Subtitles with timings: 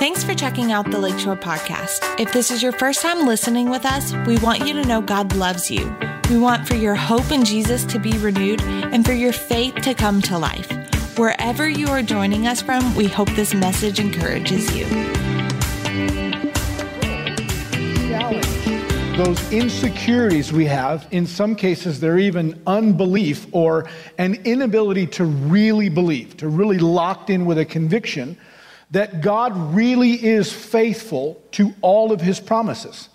[0.00, 2.18] Thanks for checking out the Lakeshore Podcast.
[2.18, 5.36] If this is your first time listening with us, we want you to know God
[5.36, 5.94] loves you.
[6.30, 9.92] We want for your hope in Jesus to be renewed and for your faith to
[9.92, 10.70] come to life.
[11.18, 14.86] Wherever you are joining us from, we hope this message encourages you.
[19.18, 23.86] Those insecurities we have, in some cases, they're even unbelief or
[24.16, 28.38] an inability to really believe, to really locked in with a conviction
[28.90, 33.08] that God really is faithful to all of his promises.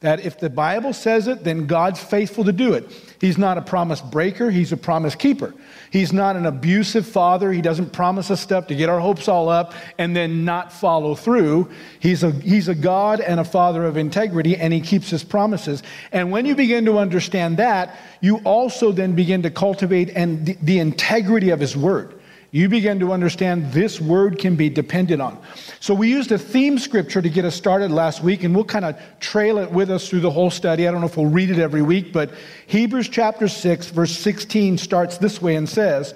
[0.00, 2.90] That if the Bible says it, then God's faithful to do it.
[3.20, 5.54] He's not a promise breaker, he's a promise keeper.
[5.90, 7.52] He's not an abusive father.
[7.52, 11.14] He doesn't promise us stuff to get our hopes all up and then not follow
[11.14, 11.68] through.
[11.98, 15.82] He's a, he's a God and a father of integrity, and he keeps his promises.
[16.12, 20.56] And when you begin to understand that, you also then begin to cultivate and the,
[20.62, 22.19] the integrity of his word
[22.52, 25.40] you begin to understand this word can be depended on.
[25.78, 28.84] So we used a theme scripture to get us started last week, and we'll kind
[28.84, 30.88] of trail it with us through the whole study.
[30.88, 32.32] I don't know if we'll read it every week, but
[32.66, 36.14] Hebrews chapter 6, verse 16 starts this way and says,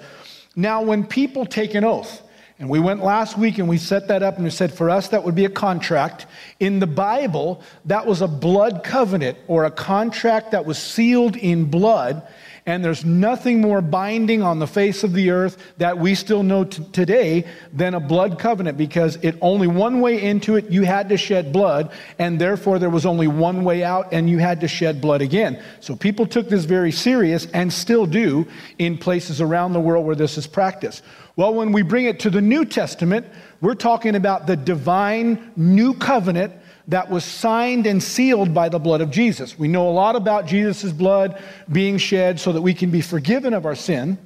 [0.55, 2.21] Now when people take an oath,
[2.57, 5.09] and we went last week and we set that up and we said for us
[5.09, 6.25] that would be a contract.
[6.61, 11.65] In the Bible, that was a blood covenant or a contract that was sealed in
[11.65, 12.25] blood
[12.65, 16.63] and there's nothing more binding on the face of the earth that we still know
[16.63, 21.09] t- today than a blood covenant because it only one way into it, you had
[21.09, 24.67] to shed blood, and therefore there was only one way out, and you had to
[24.67, 25.61] shed blood again.
[25.79, 28.47] So people took this very serious and still do
[28.79, 31.03] in places around the world where this is practiced.
[31.35, 33.27] Well, when we bring it to the New Testament,
[33.61, 36.53] we're talking about the divine new covenant
[36.87, 39.57] that was signed and sealed by the blood of Jesus.
[39.57, 43.53] We know a lot about Jesus' blood being shed so that we can be forgiven
[43.53, 44.17] of our sin,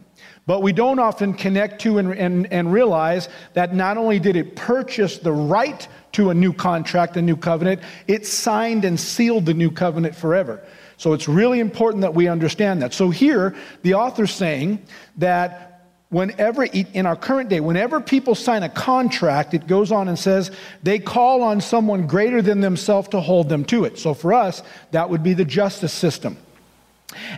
[0.45, 4.55] but we don't often connect to and, and, and realize that not only did it
[4.55, 9.53] purchase the right to a new contract, a new covenant, it signed and sealed the
[9.53, 10.61] new covenant forever.
[10.97, 12.93] So it's really important that we understand that.
[12.93, 14.83] So here, the author's saying
[15.17, 15.68] that
[16.09, 20.51] whenever, in our current day, whenever people sign a contract, it goes on and says
[20.83, 23.97] they call on someone greater than themselves to hold them to it.
[23.97, 26.37] So for us, that would be the justice system.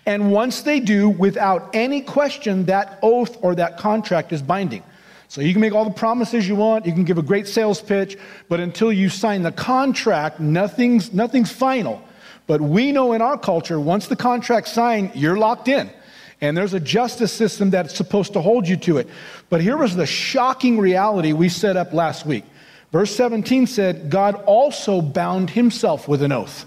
[0.06, 4.84] And once they do, without any question, that oath or that contract is binding.
[5.30, 7.82] So you can make all the promises you want, you can give a great sales
[7.82, 8.18] pitch,
[8.50, 12.02] but until you sign the contract, nothing's, nothing's final.
[12.48, 15.90] But we know in our culture, once the contract's signed, you're locked in.
[16.42, 19.08] And there's a justice system that's supposed to hold you to it.
[19.50, 22.44] But here was the shocking reality we set up last week.
[22.92, 26.66] Verse 17 said, God also bound himself with an oath.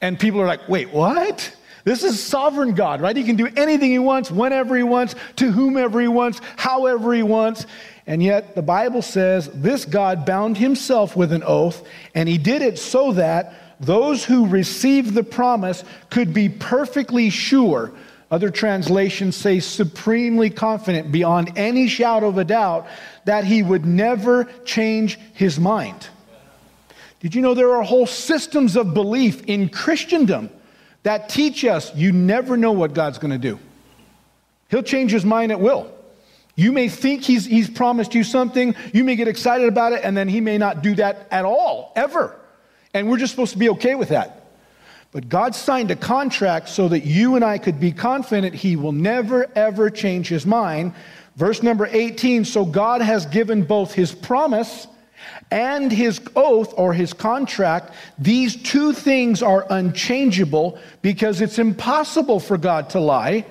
[0.00, 1.54] And people are like, wait, what?
[1.84, 3.16] This is sovereign God, right?
[3.16, 7.22] He can do anything he wants, whenever he wants, to whomever he wants, however he
[7.22, 7.66] wants.
[8.06, 12.62] And yet the Bible says this God bound himself with an oath, and he did
[12.62, 17.92] it so that those who received the promise could be perfectly sure
[18.30, 22.86] other translations say supremely confident beyond any shadow of a doubt
[23.24, 26.08] that he would never change his mind.
[27.18, 30.48] Did you know there are whole systems of belief in Christendom
[31.02, 33.58] that teach us you never know what God's going to do?
[34.70, 35.92] He'll change his mind at will.
[36.54, 40.16] You may think he's, he's promised you something, you may get excited about it, and
[40.16, 42.36] then he may not do that at all, ever.
[42.94, 44.39] And we're just supposed to be okay with that.
[45.12, 48.92] But God signed a contract so that you and I could be confident He will
[48.92, 50.94] never, ever change His mind.
[51.36, 54.86] Verse number 18 So God has given both His promise
[55.50, 57.92] and His oath or His contract.
[58.18, 63.46] These two things are unchangeable because it's impossible for God to lie.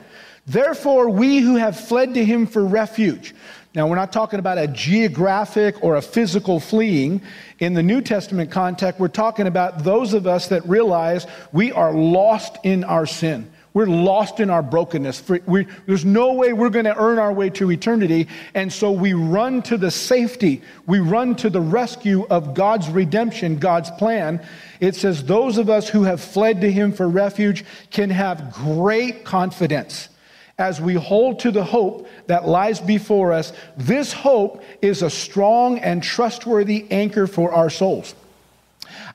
[0.48, 3.36] Therefore, we who have fled to Him for refuge.
[3.76, 7.22] Now, we're not talking about a geographic or a physical fleeing.
[7.60, 11.94] In the New Testament context, we're talking about those of us that realize we are
[11.94, 13.52] lost in our sin.
[13.76, 15.30] We're lost in our brokenness.
[15.46, 18.28] We, there's no way we're going to earn our way to eternity.
[18.56, 23.60] And so we run to the safety, we run to the rescue of God's redemption,
[23.60, 24.44] God's plan.
[24.80, 29.26] It says, Those of us who have fled to Him for refuge can have great
[29.26, 30.10] confidence
[30.60, 35.80] as we hold to the hope that lies before us, this hope is a strong
[35.80, 38.14] and trustworthy anchor for our souls.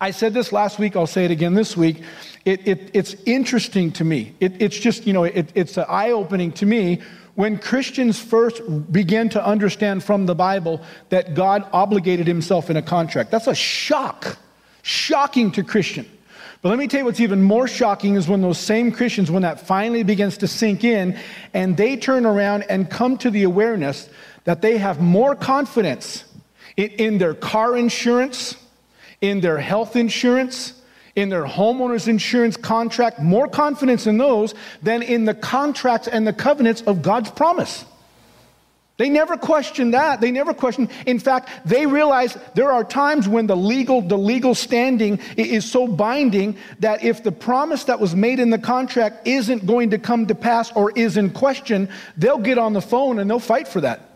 [0.00, 2.02] I said this last week, I'll say it again this week.
[2.44, 4.34] It, it, it's interesting to me.
[4.40, 7.02] It, it's just, you know, it, it's eye opening to me
[7.34, 10.80] when Christians first begin to understand from the Bible
[11.10, 13.30] that God obligated himself in a contract.
[13.30, 14.38] That's a shock,
[14.82, 16.08] shocking to Christian.
[16.64, 19.42] But let me tell you what's even more shocking is when those same Christians, when
[19.42, 21.14] that finally begins to sink in,
[21.52, 24.08] and they turn around and come to the awareness
[24.44, 26.24] that they have more confidence
[26.78, 28.56] in, in their car insurance,
[29.20, 30.80] in their health insurance,
[31.14, 36.32] in their homeowners insurance contract, more confidence in those than in the contracts and the
[36.32, 37.84] covenants of God's promise.
[38.96, 40.20] They never question that.
[40.20, 40.88] They never question.
[41.04, 45.88] In fact, they realize there are times when the legal, the legal standing is so
[45.88, 50.26] binding that if the promise that was made in the contract isn't going to come
[50.26, 53.80] to pass or is in question, they'll get on the phone and they'll fight for
[53.80, 54.10] that.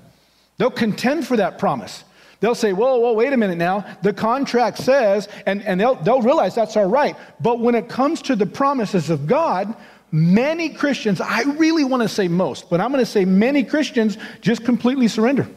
[0.59, 2.05] They'll contend for that promise.
[2.41, 3.85] They'll say, whoa, whoa, wait a minute now.
[4.03, 7.17] The contract says, and, and they'll, they'll realize that's all right.
[7.41, 9.75] But when it comes to the promises of God,
[10.11, 14.17] many Christians, I really want to say most, but I'm going to say many Christians
[14.41, 15.49] just completely surrender.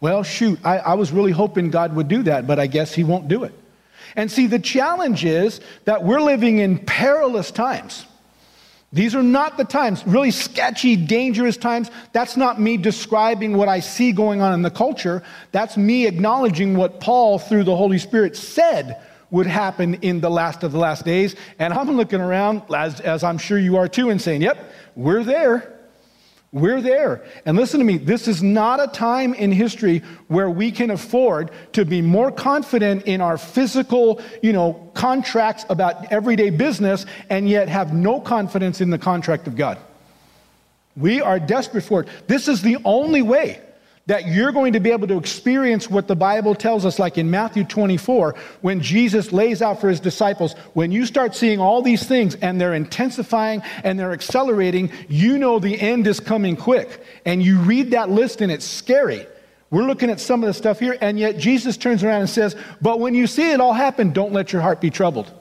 [0.00, 3.04] Well, shoot, I, I was really hoping God would do that, but I guess He
[3.04, 3.54] won't do it.
[4.16, 8.04] And see, the challenge is that we're living in perilous times.
[8.92, 11.90] These are not the times, really sketchy, dangerous times.
[12.12, 15.22] That's not me describing what I see going on in the culture.
[15.50, 19.00] That's me acknowledging what Paul, through the Holy Spirit, said
[19.32, 21.34] would happen in the last of the last days.
[21.58, 25.24] And I'm looking around, as, as I'm sure you are too, and saying, yep, we're
[25.24, 25.80] there.
[26.52, 27.24] We're there.
[27.46, 31.50] And listen to me, this is not a time in history where we can afford
[31.72, 37.70] to be more confident in our physical, you know, contracts about everyday business and yet
[37.70, 39.78] have no confidence in the contract of God.
[40.94, 42.08] We are desperate for it.
[42.28, 43.62] This is the only way
[44.12, 47.30] that you're going to be able to experience what the Bible tells us, like in
[47.30, 50.52] Matthew 24, when Jesus lays out for his disciples.
[50.74, 55.58] When you start seeing all these things and they're intensifying and they're accelerating, you know
[55.58, 57.02] the end is coming quick.
[57.24, 59.26] And you read that list and it's scary.
[59.70, 62.54] We're looking at some of the stuff here, and yet Jesus turns around and says,
[62.82, 65.32] But when you see it all happen, don't let your heart be troubled.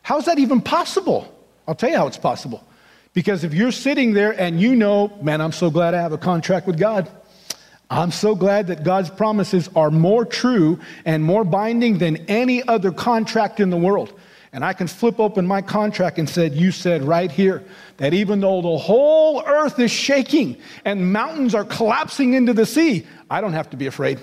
[0.00, 1.30] How's that even possible?
[1.68, 2.66] I'll tell you how it's possible.
[3.12, 6.18] Because if you're sitting there and you know, man, I'm so glad I have a
[6.18, 7.10] contract with God.
[7.88, 12.90] I'm so glad that God's promises are more true and more binding than any other
[12.90, 14.12] contract in the world.
[14.52, 17.62] And I can flip open my contract and said, You said right here
[17.98, 23.06] that even though the whole earth is shaking and mountains are collapsing into the sea,
[23.30, 24.18] I don't have to be afraid.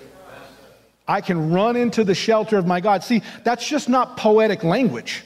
[1.08, 3.04] I can run into the shelter of my God.
[3.04, 5.24] See, that's just not poetic language.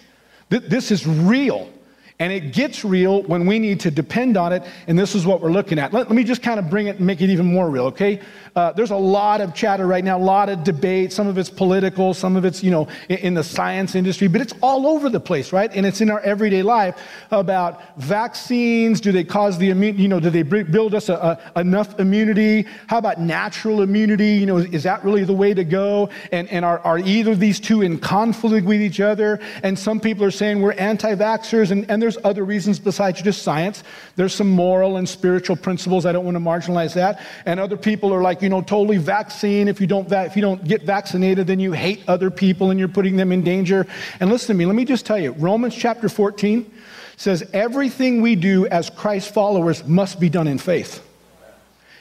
[0.49, 1.71] This is real.
[2.19, 5.39] And it gets real when we need to depend on it, and this is what
[5.39, 5.93] we're looking at.
[5.93, 8.19] Let, let me just kind of bring it and make it even more real, okay?
[8.55, 11.13] Uh, there's a lot of chatter right now, a lot of debate.
[11.13, 14.41] Some of it's political, some of it's, you know, in, in, the science industry, but
[14.41, 15.69] it's all over the place, right?
[15.75, 16.99] And it's in our everyday life
[17.29, 18.99] about vaccines.
[18.99, 22.65] Do they cause the immune, you know, do they build us a, a, enough immunity?
[22.87, 24.29] How about natural immunity?
[24.29, 26.09] You know, is that really the way to go?
[26.31, 29.39] And, and are, are either of these two in conflict with each other?
[29.61, 33.41] And some people are saying we're anti vaxxers, and, and there's other reasons besides just
[33.41, 33.83] science.
[34.15, 36.05] There's some moral and spiritual principles.
[36.05, 37.21] I don't want to marginalize that.
[37.45, 39.67] And other people are like, you know, totally vaccine.
[39.67, 42.79] If you don't, va- if you don't get vaccinated, then you hate other people and
[42.79, 43.85] you're putting them in danger.
[44.21, 46.71] And listen to me, let me just tell you Romans chapter 14
[47.17, 51.05] says everything we do as Christ followers must be done in faith.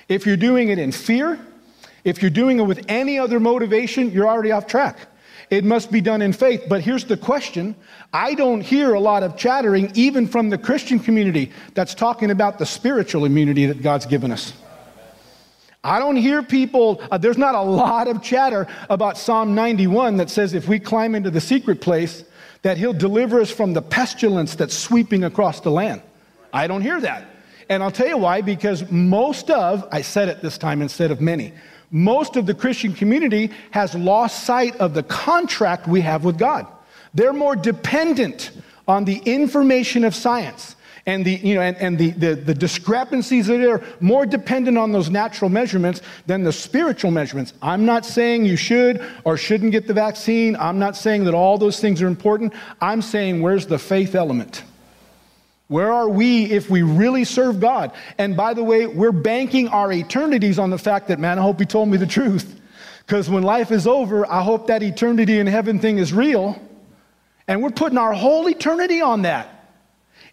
[0.09, 1.37] If you're doing it in fear,
[2.05, 4.99] if you're doing it with any other motivation, you're already off track.
[5.49, 6.65] It must be done in faith.
[6.69, 7.77] But here's the question
[8.13, 12.59] I don't hear a lot of chattering, even from the Christian community, that's talking about
[12.59, 14.53] the spiritual immunity that God's given us.
[15.85, 20.31] I don't hear people, uh, there's not a lot of chatter about Psalm 91 that
[20.31, 22.25] says if we climb into the secret place,
[22.63, 26.03] that he'll deliver us from the pestilence that's sweeping across the land.
[26.53, 27.29] I don't hear that.
[27.69, 31.21] And I'll tell you why, because most of, I said it this time instead of
[31.21, 31.53] many,
[31.91, 36.67] most of the Christian community has lost sight of the contract we have with God.
[37.15, 38.51] They're more dependent
[38.87, 40.77] on the information of science
[41.07, 44.91] and the, you know, and, and the, the, the discrepancies that are more dependent on
[44.91, 47.53] those natural measurements than the spiritual measurements.
[47.63, 50.57] I'm not saying you should or shouldn't get the vaccine.
[50.57, 52.53] I'm not saying that all those things are important.
[52.81, 54.65] I'm saying where's the faith element?
[55.69, 57.93] Where are we if we really serve God?
[58.19, 61.59] And by the way, we're banking our eternities on the fact that, man, I hope
[61.59, 62.61] he told me the truth.
[63.05, 66.61] Because when life is over, I hope that eternity in heaven thing is real.
[67.49, 69.56] And we're putting our whole eternity on that.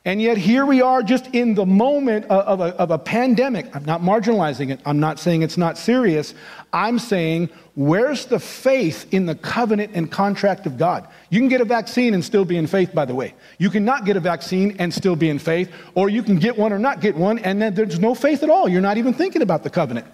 [0.05, 3.73] And yet, here we are just in the moment of a, of a, pandemic.
[3.73, 4.81] I'm not marginalizing it.
[4.85, 6.33] I'm not saying it's not serious.
[6.73, 11.07] I'm saying, where's the faith in the covenant and contract of God?
[11.29, 13.33] You can get a vaccine and still be in faith, by the way.
[13.59, 16.73] You cannot get a vaccine and still be in faith, or you can get one
[16.73, 18.67] or not get one, and then there's no faith at all.
[18.67, 20.07] You're not even thinking about the covenant.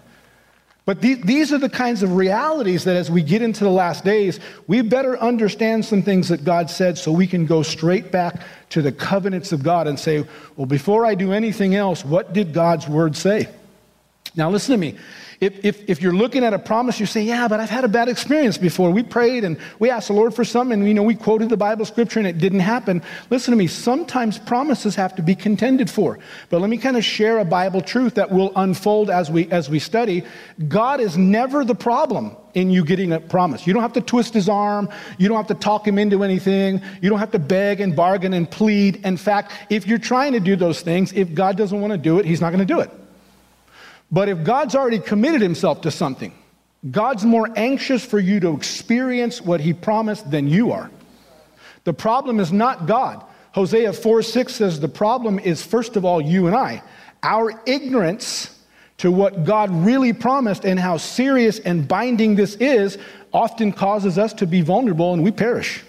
[0.86, 4.40] But these are the kinds of realities that as we get into the last days,
[4.66, 8.82] we better understand some things that God said so we can go straight back to
[8.82, 12.88] the covenants of God and say, well, before I do anything else, what did God's
[12.88, 13.48] word say?
[14.36, 14.98] Now, listen to me.
[15.40, 17.88] If, if, if you're looking at a promise, you say, Yeah, but I've had a
[17.88, 18.92] bad experience before.
[18.92, 21.58] We prayed and we asked the Lord for something, and you know, we quoted the
[21.58, 23.02] Bible scripture and it didn't happen.
[23.30, 26.20] Listen to me, sometimes promises have to be contended for.
[26.50, 29.70] But let me kind of share a Bible truth that will unfold as we as
[29.70, 30.26] we study.
[30.68, 33.66] God is never the problem in you getting a promise.
[33.66, 36.82] You don't have to twist his arm, you don't have to talk him into anything,
[37.02, 39.06] you don't have to beg and bargain and plead.
[39.06, 42.20] In fact, if you're trying to do those things, if God doesn't want to do
[42.20, 42.92] it, he's not going to do it.
[44.12, 46.34] But if God's already committed himself to something,
[46.90, 50.90] God's more anxious for you to experience what he promised than you are.
[51.84, 53.24] The problem is not God.
[53.52, 56.82] Hosea 4 6 says the problem is, first of all, you and I.
[57.22, 58.56] Our ignorance
[58.98, 62.98] to what God really promised and how serious and binding this is
[63.34, 65.84] often causes us to be vulnerable and we perish.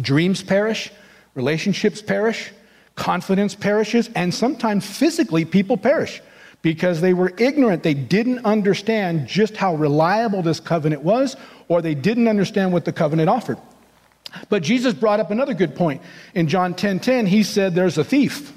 [0.00, 0.90] Dreams perish,
[1.34, 2.52] relationships perish,
[2.94, 6.20] confidence perishes, and sometimes physically people perish
[6.64, 7.82] because they were ignorant.
[7.82, 11.36] They didn't understand just how reliable this covenant was,
[11.68, 13.58] or they didn't understand what the covenant offered.
[14.48, 16.00] But Jesus brought up another good point.
[16.34, 18.52] In John 10 10, he said, There's a thief.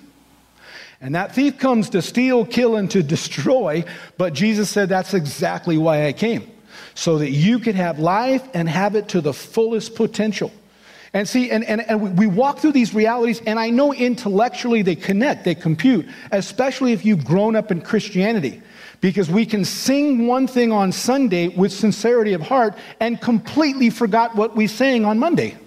[1.01, 3.83] And that thief comes to steal, kill, and to destroy.
[4.17, 6.49] But Jesus said, That's exactly why I came,
[6.95, 10.53] so that you could have life and have it to the fullest potential.
[11.17, 14.95] And see, and, and, and we walk through these realities, and I know intellectually they
[14.95, 18.61] connect, they compute, especially if you've grown up in Christianity.
[19.01, 24.35] Because we can sing one thing on Sunday with sincerity of heart and completely forgot
[24.35, 25.57] what we sang on Monday.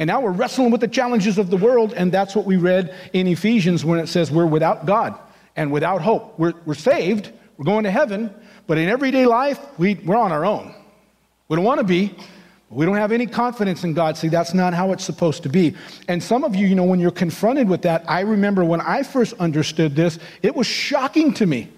[0.00, 2.92] And now we're wrestling with the challenges of the world, and that's what we read
[3.12, 5.16] in Ephesians when it says we're without God
[5.54, 6.36] and without hope.
[6.36, 8.34] We're, we're saved, we're going to heaven,
[8.66, 10.74] but in everyday life, we, we're on our own.
[11.46, 12.16] We don't want to be,
[12.70, 14.16] we don't have any confidence in God.
[14.16, 15.74] See, that's not how it's supposed to be.
[16.06, 19.02] And some of you, you know, when you're confronted with that, I remember when I
[19.02, 21.70] first understood this, it was shocking to me.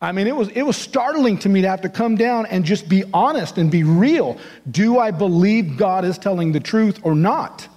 [0.00, 2.64] I mean, it was, it was startling to me to have to come down and
[2.64, 4.38] just be honest and be real.
[4.70, 7.68] Do I believe God is telling the truth or not?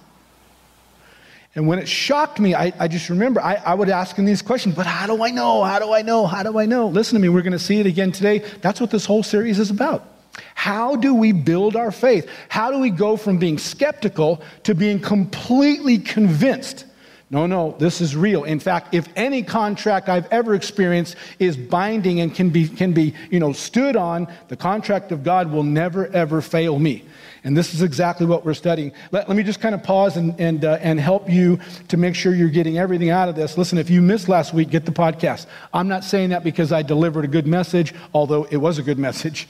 [1.56, 4.42] And when it shocked me, I, I just remember I, I would ask him these
[4.42, 5.64] questions, but how do I know?
[5.64, 6.26] How do I know?
[6.26, 6.86] How do I know?
[6.86, 8.38] Listen to me, we're going to see it again today.
[8.60, 10.13] That's what this whole series is about.
[10.54, 12.28] How do we build our faith?
[12.48, 16.86] How do we go from being skeptical to being completely convinced?
[17.30, 18.44] No, no, this is real.
[18.44, 23.14] In fact, if any contract I've ever experienced is binding and can be, can be
[23.30, 27.04] you know, stood on, the contract of God will never, ever fail me.
[27.42, 28.92] And this is exactly what we're studying.
[29.10, 32.14] Let, let me just kind of pause and, and, uh, and help you to make
[32.14, 33.58] sure you're getting everything out of this.
[33.58, 35.46] Listen, if you missed last week, get the podcast.
[35.72, 38.98] I'm not saying that because I delivered a good message, although it was a good
[38.98, 39.48] message.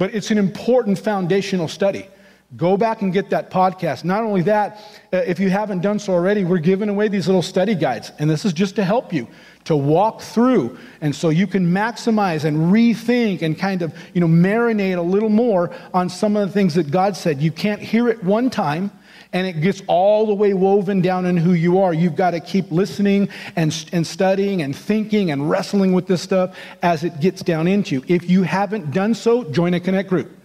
[0.00, 2.08] But it's an important foundational study.
[2.56, 4.02] Go back and get that podcast.
[4.02, 4.78] Not only that,
[5.12, 8.10] uh, if you haven't done so already, we're giving away these little study guides.
[8.18, 9.28] And this is just to help you
[9.64, 10.78] to walk through.
[11.02, 15.28] And so you can maximize and rethink and kind of, you know, marinate a little
[15.28, 17.42] more on some of the things that God said.
[17.42, 18.90] You can't hear it one time
[19.32, 21.94] and it gets all the way woven down in who you are.
[21.94, 26.56] You've got to keep listening and, and studying and thinking and wrestling with this stuff
[26.82, 28.04] as it gets down into you.
[28.08, 30.36] If you haven't done so, join a Connect group.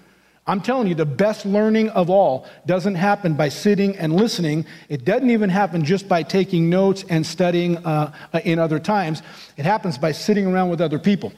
[0.47, 4.67] I'm telling you, the best learning of all doesn't happen by sitting and listening.
[4.89, 8.13] It doesn't even happen just by taking notes and studying uh,
[8.43, 9.23] in other times.
[9.57, 11.33] It happens by sitting around with other people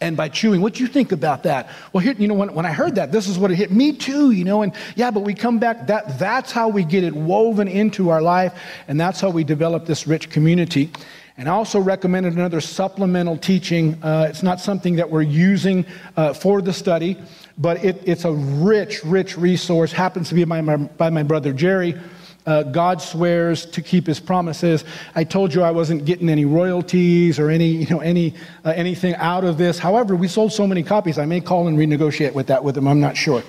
[0.00, 0.60] and by chewing.
[0.60, 1.68] What do you think about that?
[1.92, 3.92] Well, here, you know, when, when I heard that, this is what it hit me
[3.92, 7.14] too, you know, and yeah, but we come back, that, that's how we get it
[7.14, 8.52] woven into our life,
[8.88, 10.90] and that's how we develop this rich community.
[11.36, 14.00] And I also recommended another supplemental teaching.
[14.02, 15.84] Uh, it's not something that we're using
[16.16, 17.18] uh, for the study,
[17.58, 19.90] but it, it's a rich, rich resource.
[19.90, 21.98] Happens to be by my, by my brother Jerry.
[22.46, 24.84] Uh, God swears to keep his promises.
[25.14, 28.34] I told you I wasn't getting any royalties or any, you know, any,
[28.64, 29.78] uh, anything out of this.
[29.78, 32.86] However, we sold so many copies, I may call and renegotiate with that with him.
[32.86, 33.42] I'm not sure.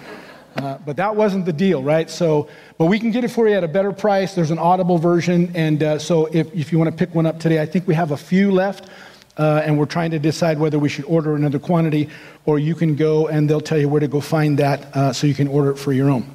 [0.55, 2.09] Uh, but that wasn't the deal, right?
[2.09, 2.47] So,
[2.77, 4.33] but we can get it for you at a better price.
[4.33, 5.51] There's an audible version.
[5.53, 7.93] And uh, so if, if you want to pick one up today, I think we
[7.95, 8.89] have a few left.
[9.37, 12.09] Uh, and we're trying to decide whether we should order another quantity
[12.45, 15.27] or you can go and they'll tell you where to go find that uh, so
[15.27, 16.25] you can order it for your own.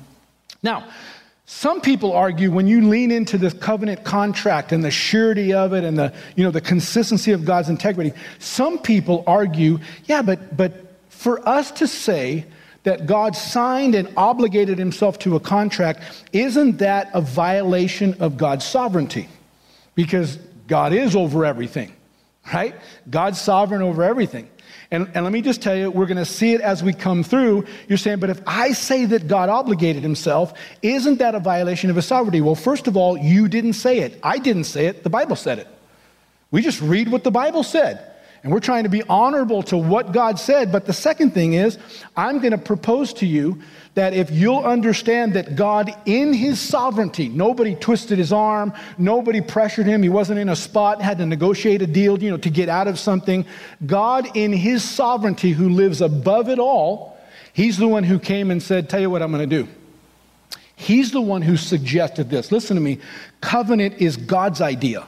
[0.62, 0.86] Now,
[1.52, 5.82] some people argue when you lean into this covenant contract and the surety of it
[5.82, 10.86] and the, you know, the consistency of God's integrity, some people argue, yeah, but, but
[11.08, 12.46] for us to say
[12.84, 18.64] that God signed and obligated himself to a contract, isn't that a violation of God's
[18.64, 19.28] sovereignty?
[19.96, 20.36] Because
[20.68, 21.92] God is over everything,
[22.54, 22.76] right?
[23.10, 24.48] God's sovereign over everything.
[24.92, 27.22] And, and let me just tell you, we're going to see it as we come
[27.22, 27.64] through.
[27.88, 31.96] You're saying, but if I say that God obligated himself, isn't that a violation of
[31.96, 32.40] his sovereignty?
[32.40, 34.18] Well, first of all, you didn't say it.
[34.22, 35.04] I didn't say it.
[35.04, 35.68] The Bible said it.
[36.50, 38.09] We just read what the Bible said.
[38.42, 40.72] And we're trying to be honorable to what God said.
[40.72, 41.78] But the second thing is,
[42.16, 43.60] I'm going to propose to you
[43.94, 49.86] that if you'll understand that God, in his sovereignty, nobody twisted his arm, nobody pressured
[49.86, 52.68] him, he wasn't in a spot, had to negotiate a deal, you know, to get
[52.68, 53.44] out of something.
[53.84, 57.18] God, in his sovereignty, who lives above it all,
[57.52, 59.68] he's the one who came and said, Tell you what I'm going to do.
[60.76, 62.50] He's the one who suggested this.
[62.50, 63.00] Listen to me.
[63.42, 65.04] Covenant is God's idea.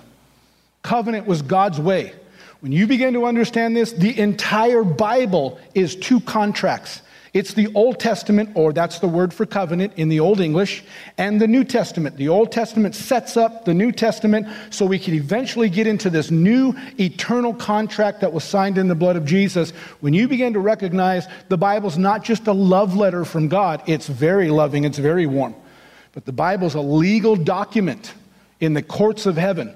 [0.82, 2.12] Covenant was God's way.
[2.62, 7.02] When you begin to understand this, the entire Bible is two contracts.
[7.32, 10.84] It's the Old Testament, or that's the word for covenant in the Old English,
[11.18, 12.16] and the New Testament.
[12.16, 16.30] The Old Testament sets up the New Testament so we can eventually get into this
[16.30, 19.72] new eternal contract that was signed in the blood of Jesus.
[19.98, 24.06] When you begin to recognize the Bible's not just a love letter from God, it's
[24.06, 25.56] very loving, it's very warm.
[26.12, 28.14] But the Bible's a legal document
[28.60, 29.74] in the courts of heaven.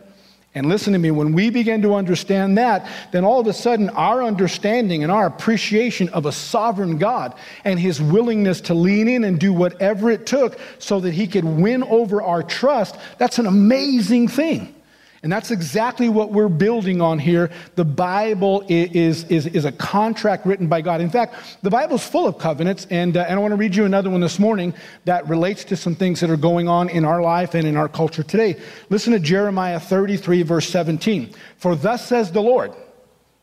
[0.57, 3.91] And listen to me, when we begin to understand that, then all of a sudden
[3.91, 7.35] our understanding and our appreciation of a sovereign God
[7.65, 11.45] and his willingness to lean in and do whatever it took so that he could
[11.45, 14.75] win over our trust, that's an amazing thing.
[15.23, 17.51] And that's exactly what we're building on here.
[17.75, 21.01] The Bible is, is, is a contract written by God.
[21.01, 23.85] In fact, the Bible's full of covenants, and, uh, and I want to read you
[23.85, 27.23] another one this morning that relates to some things that are going on in our
[27.23, 28.57] life and in our culture today.
[28.91, 31.35] Listen to Jeremiah 33, verse 17.
[31.57, 32.73] For thus says the Lord,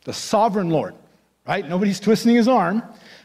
[0.06, 0.96] the sovereign Lord,
[1.48, 1.68] right?
[1.68, 2.84] Nobody's twisting his arm.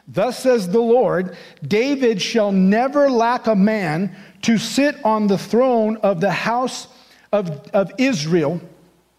[0.08, 1.36] Thus says the Lord,
[1.66, 6.88] David shall never lack a man to sit on the throne of the house
[7.32, 8.60] of, of Israel.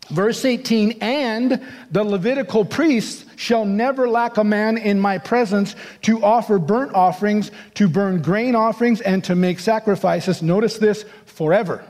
[0.10, 1.62] Verse 18, and
[1.92, 7.52] the Levitical priests shall never lack a man in my presence to offer burnt offerings,
[7.76, 10.42] to burn grain offerings, and to make sacrifices.
[10.42, 11.86] Notice this forever.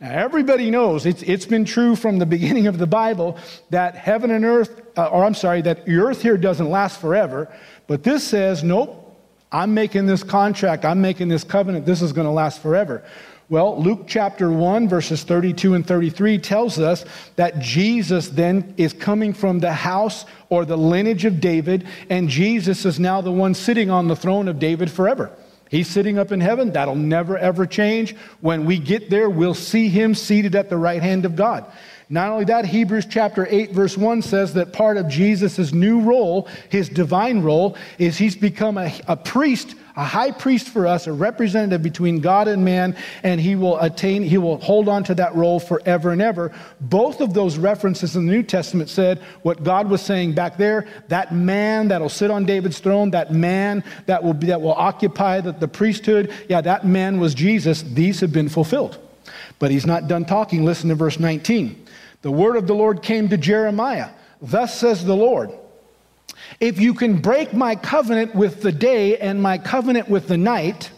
[0.00, 3.38] Now, everybody knows it's, it's been true from the beginning of the Bible
[3.70, 7.48] that heaven and earth, uh, or I'm sorry, that the earth here doesn't last forever.
[7.86, 9.16] But this says, nope,
[9.52, 13.04] I'm making this contract, I'm making this covenant, this is going to last forever.
[13.50, 17.04] Well, Luke chapter 1, verses 32 and 33 tells us
[17.36, 22.86] that Jesus then is coming from the house or the lineage of David, and Jesus
[22.86, 25.30] is now the one sitting on the throne of David forever.
[25.70, 26.72] He's sitting up in heaven.
[26.72, 28.14] That'll never, ever change.
[28.40, 31.66] When we get there, we'll see him seated at the right hand of God.
[32.08, 36.48] Not only that, Hebrews chapter 8, verse 1 says that part of Jesus' new role,
[36.68, 41.12] his divine role, is he's become a, a priest, a high priest for us, a
[41.12, 45.34] representative between God and man, and he will attain, he will hold on to that
[45.34, 46.52] role forever and ever.
[46.80, 50.86] Both of those references in the New Testament said what God was saying back there
[51.08, 55.40] that man that'll sit on David's throne, that man that will, be, that will occupy
[55.40, 57.82] the, the priesthood, yeah, that man was Jesus.
[57.82, 58.98] These have been fulfilled.
[59.58, 60.64] But he's not done talking.
[60.64, 61.86] Listen to verse 19.
[62.22, 64.10] The word of the Lord came to Jeremiah.
[64.42, 65.50] Thus says the Lord
[66.60, 70.90] If you can break my covenant with the day and my covenant with the night,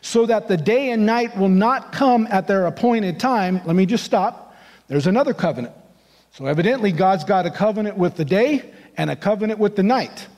[0.00, 3.86] so that the day and night will not come at their appointed time, let me
[3.86, 4.56] just stop.
[4.88, 5.74] There's another covenant.
[6.32, 10.28] So evidently, God's got a covenant with the day and a covenant with the night.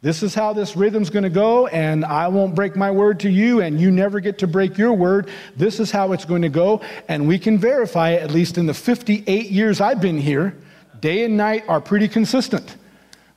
[0.00, 3.28] This is how this rhythm's going to go, and I won't break my word to
[3.28, 5.28] you, and you never get to break your word.
[5.56, 8.66] This is how it's going to go, and we can verify it, at least in
[8.66, 10.56] the 58 years I've been here.
[11.00, 12.76] Day and night are pretty consistent.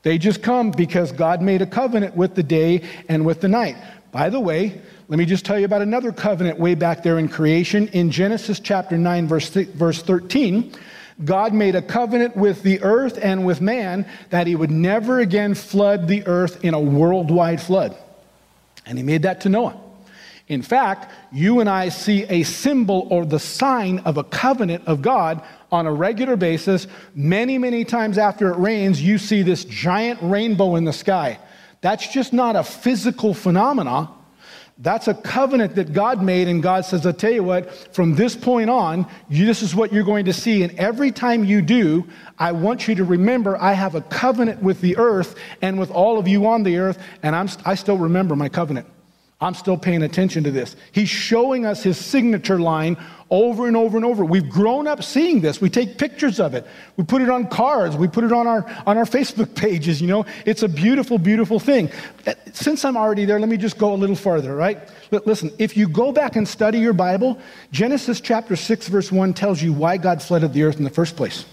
[0.03, 3.77] They just come because God made a covenant with the day and with the night.
[4.11, 7.29] By the way, let me just tell you about another covenant way back there in
[7.29, 7.87] creation.
[7.89, 10.73] In Genesis chapter 9, verse, verse 13,
[11.23, 15.53] God made a covenant with the earth and with man that he would never again
[15.53, 17.95] flood the earth in a worldwide flood.
[18.85, 19.79] And he made that to Noah.
[20.47, 25.01] In fact, you and I see a symbol or the sign of a covenant of
[25.01, 26.87] God on a regular basis.
[27.15, 31.39] Many, many times after it rains, you see this giant rainbow in the sky.
[31.81, 34.17] That's just not a physical phenomenon.
[34.77, 38.35] That's a covenant that God made, and God says, I'll tell you what, from this
[38.35, 40.63] point on, you, this is what you're going to see.
[40.63, 42.07] And every time you do,
[42.39, 46.17] I want you to remember I have a covenant with the earth and with all
[46.17, 48.87] of you on the earth, and I'm, I still remember my covenant.
[49.41, 50.75] I'm still paying attention to this.
[50.91, 52.95] He's showing us his signature line
[53.31, 54.23] over and over and over.
[54.23, 55.59] We've grown up seeing this.
[55.59, 56.67] We take pictures of it.
[56.95, 57.95] We put it on cards.
[57.97, 60.27] We put it on our on our Facebook pages, you know.
[60.45, 61.89] It's a beautiful beautiful thing.
[62.27, 64.87] Uh, since I'm already there, let me just go a little farther, right?
[65.09, 67.39] Listen, if you go back and study your Bible,
[67.71, 71.15] Genesis chapter 6 verse 1 tells you why God flooded the earth in the first
[71.15, 71.45] place.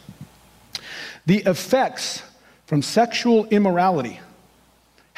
[1.24, 2.22] The effects
[2.66, 4.20] from sexual immorality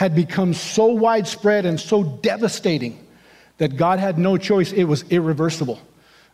[0.01, 3.07] had become so widespread and so devastating
[3.59, 4.73] that God had no choice.
[4.73, 5.79] It was irreversible.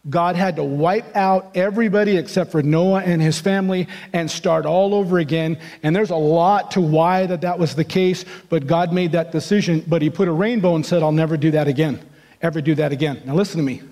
[0.08, 4.94] God had to wipe out everybody except for Noah and his family and start all
[4.94, 5.58] over again.
[5.82, 9.32] And there's a lot to why that that was the case, but God made that
[9.32, 9.82] decision.
[9.88, 12.00] But he put a rainbow and said, I'll never do that again.
[12.42, 13.20] Ever do that again.
[13.24, 13.82] Now listen to me.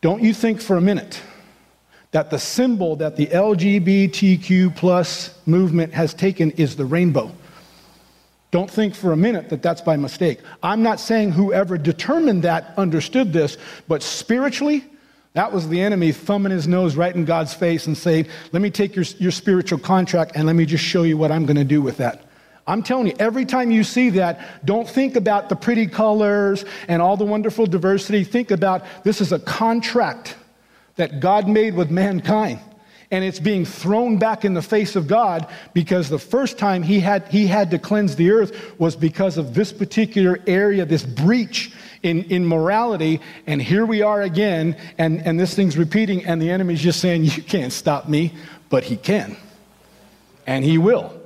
[0.00, 1.20] Don't you think for a minute
[2.12, 7.32] that the symbol that the LGBTQ plus movement has taken is the rainbow.
[8.50, 10.40] Don't think for a minute that that's by mistake.
[10.62, 14.84] I'm not saying whoever determined that understood this, but spiritually,
[15.34, 18.70] that was the enemy thumbing his nose right in God's face and saying, Let me
[18.70, 21.64] take your, your spiritual contract and let me just show you what I'm going to
[21.64, 22.24] do with that.
[22.66, 27.00] I'm telling you, every time you see that, don't think about the pretty colors and
[27.00, 28.24] all the wonderful diversity.
[28.24, 30.36] Think about this is a contract
[30.96, 32.60] that God made with mankind
[33.10, 37.00] and it's being thrown back in the face of God because the first time he
[37.00, 41.72] had, he had to cleanse the earth was because of this particular area, this breach
[42.02, 43.20] in, in morality.
[43.46, 47.24] And here we are again, and, and this thing's repeating, and the enemy's just saying,
[47.24, 48.32] You can't stop me,
[48.68, 49.36] but he can.
[50.46, 51.16] And he will.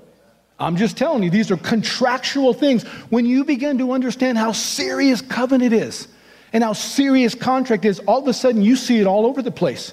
[0.59, 2.85] I'm just telling you, these are contractual things.
[3.11, 6.09] When you begin to understand how serious covenant is
[6.53, 9.51] and how serious contract is, all of a sudden you see it all over the
[9.51, 9.93] place.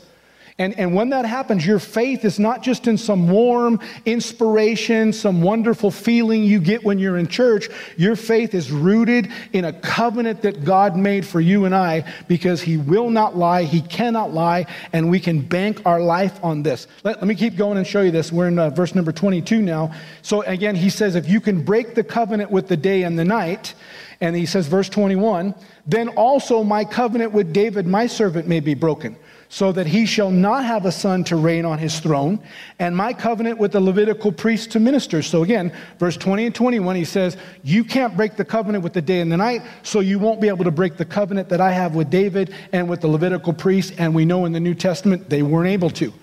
[0.57, 5.41] And, and when that happens, your faith is not just in some warm inspiration, some
[5.41, 7.69] wonderful feeling you get when you're in church.
[7.97, 12.61] Your faith is rooted in a covenant that God made for you and I because
[12.61, 16.87] He will not lie, He cannot lie, and we can bank our life on this.
[17.03, 18.31] Let, let me keep going and show you this.
[18.31, 19.93] We're in uh, verse number 22 now.
[20.21, 23.25] So again, He says, If you can break the covenant with the day and the
[23.25, 23.73] night,
[24.19, 25.55] and He says, verse 21,
[25.87, 29.15] then also my covenant with David, my servant, may be broken
[29.51, 32.39] so that he shall not have a son to reign on his throne,
[32.79, 35.21] and my covenant with the Levitical priest to minister.
[35.21, 39.01] So again, verse 20 and 21, he says, You can't break the covenant with the
[39.01, 41.73] day and the night, so you won't be able to break the covenant that I
[41.73, 43.93] have with David and with the Levitical priest.
[43.97, 46.13] And we know in the New Testament they weren't able to.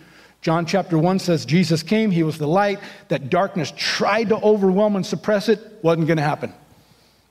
[0.40, 4.96] John chapter 1 says Jesus came, he was the light, that darkness tried to overwhelm
[4.96, 6.50] and suppress it, wasn't going to happen.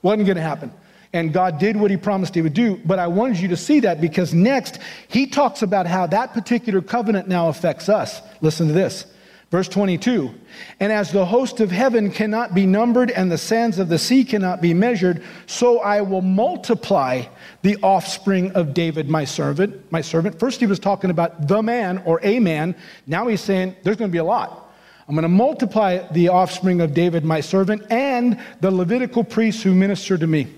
[0.03, 0.71] Wasn't going to happen
[1.13, 2.79] and God did what he promised he would do.
[2.85, 6.81] But I wanted you to see that because next he talks about how that particular
[6.81, 8.21] covenant now affects us.
[8.41, 9.05] Listen to this.
[9.49, 10.33] Verse 22
[10.81, 14.25] And as the host of heaven cannot be numbered and the sands of the sea
[14.25, 17.23] cannot be measured, so I will multiply
[17.61, 19.89] the offspring of David, my servant.
[19.91, 20.37] My servant.
[20.39, 22.75] First, he was talking about the man or a man.
[23.05, 24.65] Now he's saying there's going to be a lot.
[25.07, 29.73] I'm going to multiply the offspring of David, my servant, and the Levitical priests who
[29.73, 30.53] minister to me.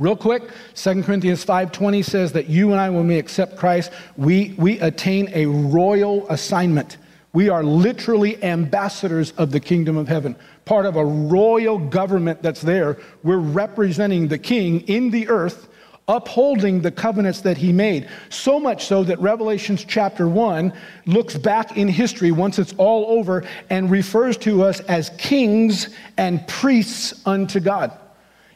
[0.00, 0.44] Real quick,
[0.76, 5.28] 2 Corinthians 5:20 says that you and I, when we accept Christ, we, we attain
[5.34, 6.96] a royal assignment.
[7.34, 12.62] We are literally ambassadors of the kingdom of heaven, part of a royal government that's
[12.62, 12.96] there.
[13.22, 15.68] We're representing the king in the earth,
[16.08, 18.08] upholding the covenants that he made.
[18.30, 20.72] So much so that Revelations chapter 1
[21.04, 26.48] looks back in history once it's all over and refers to us as kings and
[26.48, 27.99] priests unto God.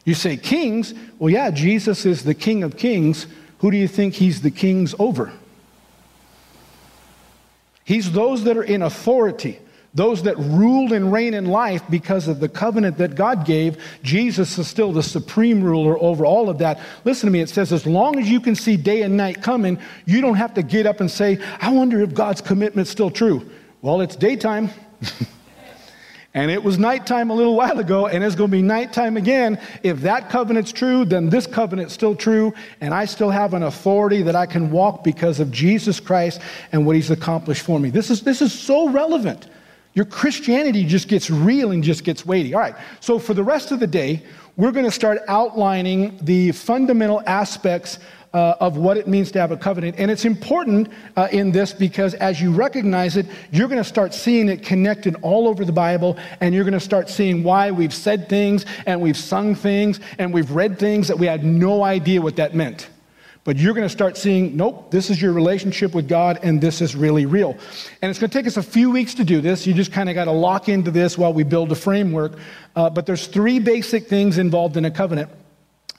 [0.05, 0.93] You say kings?
[1.19, 3.27] Well, yeah, Jesus is the King of kings.
[3.59, 5.33] Who do you think he's the kings over?
[7.83, 9.59] He's those that are in authority,
[9.93, 13.77] those that rule and reign in life because of the covenant that God gave.
[14.03, 16.79] Jesus is still the supreme ruler over all of that.
[17.03, 19.79] Listen to me, it says, as long as you can see day and night coming,
[20.05, 23.49] you don't have to get up and say, I wonder if God's commitment's still true.
[23.81, 24.69] Well, it's daytime.
[26.35, 29.57] And it was nighttime a little while ago, and it's going to be nighttime again.
[29.83, 34.21] If that covenant's true, then this covenant's still true, and I still have an authority
[34.23, 36.41] that I can walk because of Jesus Christ
[36.73, 37.89] and what he's accomplished for me.
[37.89, 39.47] This is, this is so relevant.
[39.93, 42.53] Your Christianity just gets real and just gets weighty.
[42.53, 44.21] All right, so for the rest of the day,
[44.57, 47.99] we're going to start outlining the fundamental aspects
[48.35, 49.95] uh, of what it means to have a covenant.
[49.97, 54.13] And it's important uh, in this because as you recognize it, you're going to start
[54.13, 57.93] seeing it connected all over the Bible, and you're going to start seeing why we've
[57.93, 62.21] said things and we've sung things and we've read things that we had no idea
[62.21, 62.89] what that meant.
[63.45, 66.81] But you're going to start seeing, nope, this is your relationship with God, and this
[66.81, 67.51] is really real.
[68.01, 69.65] And it's going to take us a few weeks to do this.
[69.65, 72.33] You just kind of got to lock into this while we build a framework.
[72.75, 75.29] Uh, but there's three basic things involved in a covenant.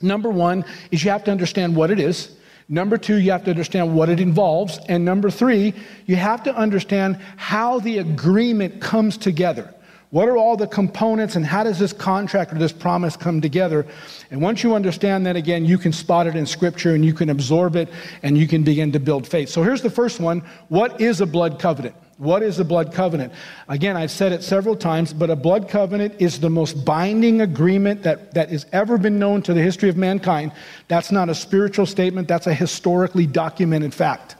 [0.00, 2.36] Number one is you have to understand what it is.
[2.68, 4.78] Number two, you have to understand what it involves.
[4.88, 5.72] And number three,
[6.06, 9.72] you have to understand how the agreement comes together.
[10.10, 13.86] What are all the components and how does this contract or this promise come together?
[14.30, 17.28] And once you understand that, again, you can spot it in Scripture and you can
[17.28, 17.88] absorb it
[18.22, 19.48] and you can begin to build faith.
[19.48, 21.96] So here's the first one What is a blood covenant?
[22.18, 23.34] What is a blood covenant?
[23.68, 28.02] Again, I've said it several times, but a blood covenant is the most binding agreement
[28.04, 30.52] that, that has ever been known to the history of mankind.
[30.88, 34.36] That's not a spiritual statement, that's a historically documented fact.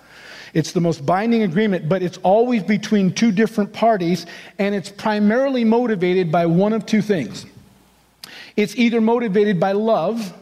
[0.55, 4.25] It's the most binding agreement, but it's always between two different parties,
[4.59, 7.45] and it's primarily motivated by one of two things.
[8.57, 10.33] It's either motivated by love,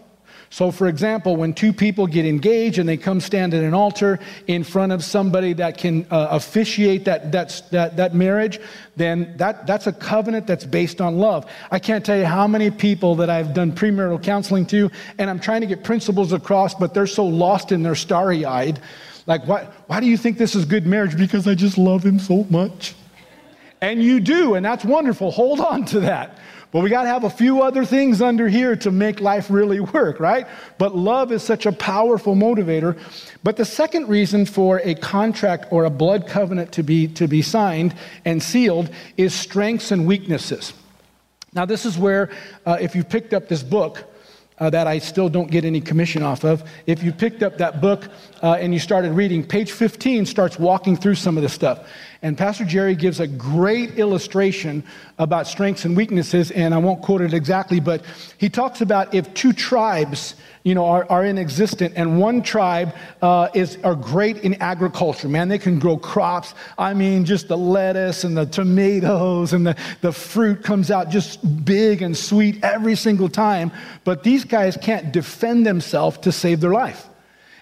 [0.54, 4.20] so, for example, when two people get engaged and they come stand at an altar
[4.46, 8.60] in front of somebody that can uh, officiate that, that, that, that marriage,
[8.94, 11.50] then that, that's a covenant that's based on love.
[11.72, 15.40] I can't tell you how many people that I've done premarital counseling to, and I'm
[15.40, 18.80] trying to get principles across, but they're so lost in their starry eyed.
[19.26, 21.16] Like, why, why do you think this is good marriage?
[21.16, 22.94] Because I just love him so much.
[23.80, 25.32] And you do, and that's wonderful.
[25.32, 26.38] Hold on to that.
[26.74, 29.78] But we got to have a few other things under here to make life really
[29.78, 30.44] work, right?
[30.76, 32.98] But love is such a powerful motivator.
[33.44, 37.42] But the second reason for a contract or a blood covenant to be, to be
[37.42, 40.72] signed and sealed is strengths and weaknesses.
[41.52, 42.32] Now, this is where,
[42.66, 44.02] uh, if you picked up this book,
[44.58, 46.68] uh, that I still don't get any commission off of.
[46.86, 48.08] If you picked up that book
[48.42, 51.88] uh, and you started reading, page 15 starts walking through some of this stuff.
[52.24, 54.82] And Pastor Jerry gives a great illustration
[55.18, 58.02] about strengths and weaknesses, and I won't quote it exactly, but
[58.38, 62.94] he talks about if two tribes you know, are, are in existence, and one tribe
[63.20, 65.28] uh, is, are great in agriculture.
[65.28, 66.54] Man, they can grow crops.
[66.78, 71.66] I mean, just the lettuce and the tomatoes and the, the fruit comes out just
[71.66, 73.70] big and sweet every single time.
[74.04, 77.06] But these guys can't defend themselves to save their life.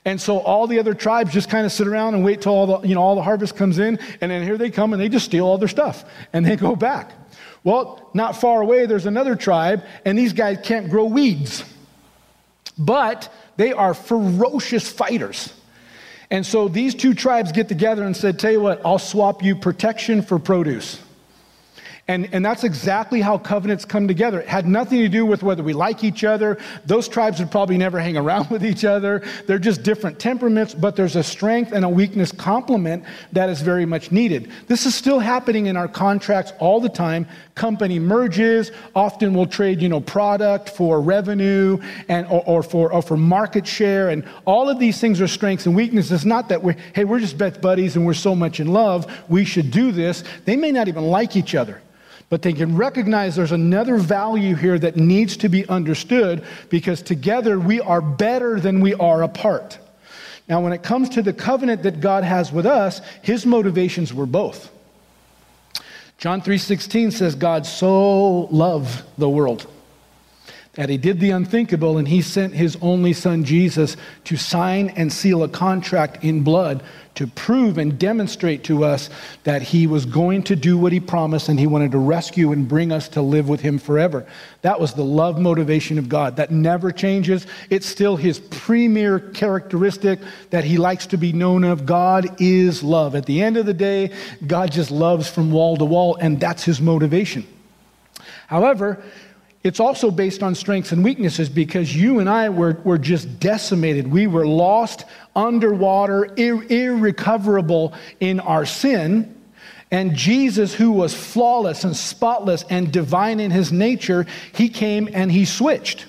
[0.04, 2.66] And so all the other tribes just kind of sit around and wait till all
[2.66, 5.08] the, you know, all the harvest comes in, and then here they come and they
[5.08, 7.12] just steal all their stuff and they go back.
[7.64, 11.64] Well, not far away, there's another tribe, and these guys can't grow weeds.
[12.76, 15.52] But they are ferocious fighters.
[16.30, 19.54] And so these two tribes get together and said, Tell you what, I'll swap you
[19.54, 21.00] protection for produce.
[22.08, 24.40] And, and that's exactly how covenants come together.
[24.40, 26.58] It had nothing to do with whether we like each other.
[26.84, 29.22] Those tribes would probably never hang around with each other.
[29.46, 33.86] They're just different temperaments, but there's a strength and a weakness complement that is very
[33.86, 34.50] much needed.
[34.66, 37.26] This is still happening in our contracts all the time.
[37.54, 43.02] Company merges, often we'll trade, you know, product for revenue and or, or for or
[43.02, 44.08] for market share.
[44.08, 46.12] And all of these things are strengths and weaknesses.
[46.12, 49.06] It's Not that we're, hey, we're just best buddies and we're so much in love,
[49.28, 50.24] we should do this.
[50.46, 51.82] They may not even like each other
[52.32, 57.60] but they can recognize there's another value here that needs to be understood because together
[57.60, 59.78] we are better than we are apart.
[60.48, 64.24] Now, when it comes to the covenant that God has with us, his motivations were
[64.24, 64.70] both.
[66.22, 69.66] John 3:16 says God so loved the world
[70.74, 75.12] that he did the unthinkable and he sent his only son Jesus to sign and
[75.12, 76.84] seal a contract in blood
[77.22, 79.08] to prove and demonstrate to us
[79.44, 82.66] that he was going to do what he promised and he wanted to rescue and
[82.66, 84.26] bring us to live with him forever.
[84.62, 86.34] That was the love motivation of God.
[86.36, 87.46] That never changes.
[87.70, 90.18] It's still his premier characteristic
[90.50, 91.86] that he likes to be known of.
[91.86, 93.14] God is love.
[93.14, 94.10] At the end of the day,
[94.44, 97.46] God just loves from wall to wall, and that's his motivation.
[98.48, 99.00] However,
[99.62, 104.08] it's also based on strengths and weaknesses because you and I were, were just decimated.
[104.08, 105.04] We were lost,
[105.36, 109.38] underwater, ir- irrecoverable in our sin.
[109.92, 115.30] And Jesus, who was flawless and spotless and divine in his nature, he came and
[115.30, 116.06] he switched.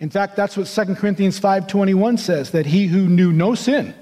[0.00, 3.94] In fact, that's what 2 Corinthians 5:21 says that he who knew no sin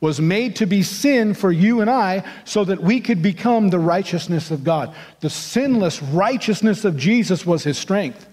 [0.00, 3.78] was made to be sin for you and I so that we could become the
[3.78, 4.94] righteousness of God.
[5.20, 8.28] The sinless righteousness of Jesus was his strength.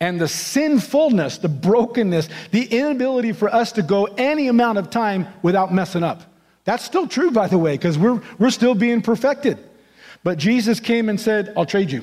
[0.00, 5.26] And the sinfulness, the brokenness, the inability for us to go any amount of time
[5.42, 6.22] without messing up.
[6.64, 9.58] That's still true, by the way, because we're, we're still being perfected.
[10.22, 12.02] But Jesus came and said, I'll trade you.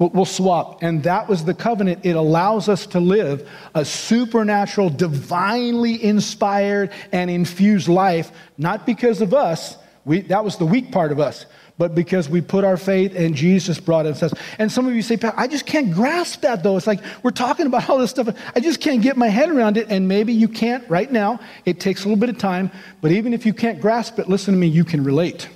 [0.00, 0.82] We'll, swap.
[0.82, 2.06] And that was the covenant.
[2.06, 9.34] It allows us to live a supernatural, divinely inspired, and infused life, not because of
[9.34, 9.76] us.
[10.06, 11.44] We, that was the weak part of us
[11.80, 14.22] but because we put our faith and Jesus brought us.
[14.58, 16.76] And some of you say, Pat, I just can't grasp that though.
[16.76, 18.28] It's like we're talking about all this stuff.
[18.54, 19.86] I just can't get my head around it.
[19.88, 21.40] And maybe you can't right now.
[21.64, 22.70] It takes a little bit of time.
[23.00, 25.48] But even if you can't grasp it, listen to me, you can relate.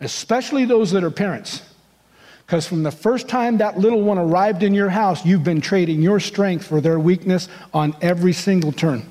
[0.00, 1.62] Especially those that are parents.
[2.52, 6.02] Because from the first time that little one arrived in your house, you've been trading
[6.02, 9.08] your strength for their weakness on every single turn.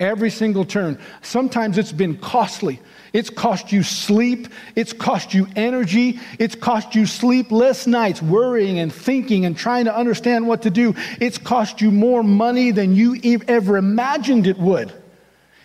[0.00, 0.98] Every single turn.
[1.22, 2.80] Sometimes it's been costly.
[3.12, 4.48] It's cost you sleep.
[4.74, 6.18] It's cost you energy.
[6.40, 10.96] It's cost you sleepless nights worrying and thinking and trying to understand what to do.
[11.20, 14.92] It's cost you more money than you ever imagined it would.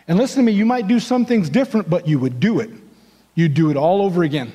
[0.07, 2.69] And listen to me, you might do some things different, but you would do it
[3.33, 4.53] You'd do it all over again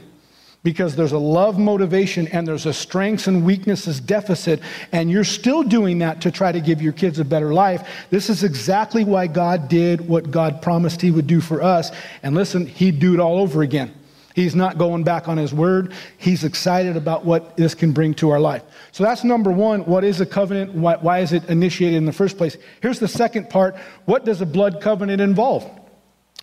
[0.69, 4.61] because there's a love motivation and there's a strengths and weaknesses deficit,
[4.93, 7.89] and you're still doing that to try to give your kids a better life.
[8.11, 11.91] This is exactly why God did what God promised He would do for us.
[12.23, 13.95] And listen, He'd do it all over again.
[14.35, 15.95] He's not going back on his word.
[16.19, 18.63] He's excited about what this can bring to our life.
[18.93, 19.87] So that's number one.
[19.87, 20.75] What is a covenant?
[20.75, 22.59] Why, why, is it initiated in the first place?
[22.83, 23.75] Here's the second part.
[24.05, 25.65] What does a blood covenant involve?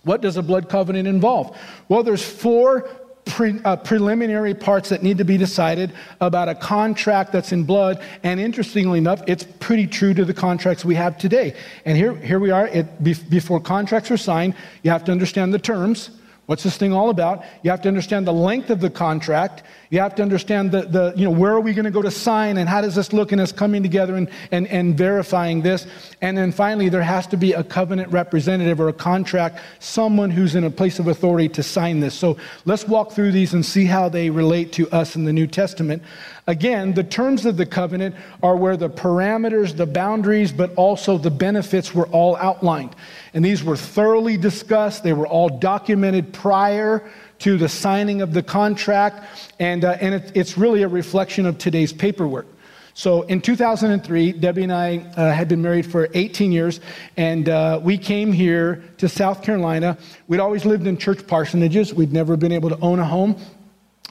[0.02, 1.56] What does a blood covenant involve?
[1.88, 2.90] Well, there's four
[3.26, 8.00] Pre, uh, preliminary parts that need to be decided about a contract that's in blood.
[8.22, 11.56] And interestingly enough, it's pretty true to the contracts we have today.
[11.84, 12.68] And here, here we are.
[12.68, 16.10] It, be, before contracts are signed, you have to understand the terms.
[16.46, 17.44] What's this thing all about?
[17.62, 19.64] You have to understand the length of the contract.
[19.90, 22.10] You have to understand the, the you know, where are we going to go to
[22.10, 25.86] sign and how does this look in us coming together and, and, and verifying this.
[26.20, 30.54] And then finally, there has to be a covenant representative or a contract, someone who's
[30.54, 32.14] in a place of authority to sign this.
[32.14, 35.46] So let's walk through these and see how they relate to us in the New
[35.46, 36.02] Testament.
[36.48, 41.30] Again, the terms of the covenant are where the parameters, the boundaries, but also the
[41.30, 42.94] benefits were all outlined.
[43.34, 48.42] And these were thoroughly discussed, they were all documented prior to the signing of the
[48.42, 52.46] contract, and, uh, and it, it's really a reflection of today's paperwork.
[52.94, 56.80] So in 2003, Debbie and I uh, had been married for 18 years,
[57.18, 59.98] and uh, we came here to South Carolina.
[60.28, 63.36] We'd always lived in church parsonages, we'd never been able to own a home.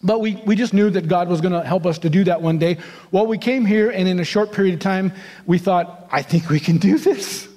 [0.03, 2.43] But we, we just knew that God was going to help us to do that
[2.43, 2.77] one day.
[3.11, 5.11] Well, we came here, and in a short period of time,
[5.47, 7.47] we thought, I think we can do this.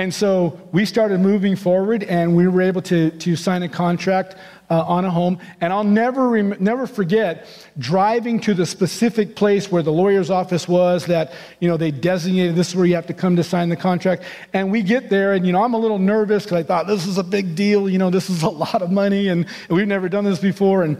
[0.00, 4.34] And so we started moving forward, and we were able to, to sign a contract
[4.70, 5.38] uh, on a home.
[5.60, 7.46] And I'll never, rem- never forget
[7.78, 12.56] driving to the specific place where the lawyer's office was that, you know, they designated
[12.56, 14.22] this is where you have to come to sign the contract.
[14.54, 17.04] And we get there, and, you know, I'm a little nervous because I thought this
[17.04, 17.86] is a big deal.
[17.86, 20.82] You know, this is a lot of money, and, we've never done this before.
[20.82, 20.96] And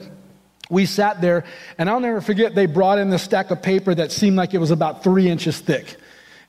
[0.68, 1.44] we sat there,
[1.78, 4.58] and I'll never forget, they brought in this stack of paper that seemed like it
[4.58, 5.96] was about three inches thick.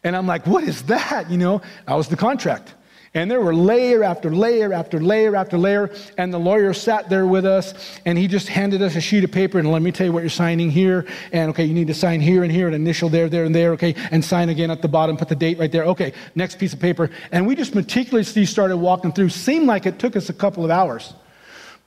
[0.04, 1.30] And I'm like, what is that?
[1.30, 2.74] You know, that was the contract.
[3.14, 5.92] And there were layer after layer after layer after layer.
[6.18, 7.74] And the lawyer sat there with us
[8.06, 10.22] and he just handed us a sheet of paper and let me tell you what
[10.24, 11.06] you're signing here.
[11.34, 13.74] And okay, you need to sign here and here, and initial there, there, and there.
[13.74, 15.84] Okay, and sign again at the bottom, put the date right there.
[15.84, 17.10] Okay, next piece of paper.
[17.34, 19.30] And we just meticulously started walking through.
[19.30, 21.14] Seemed like it took us a couple of hours.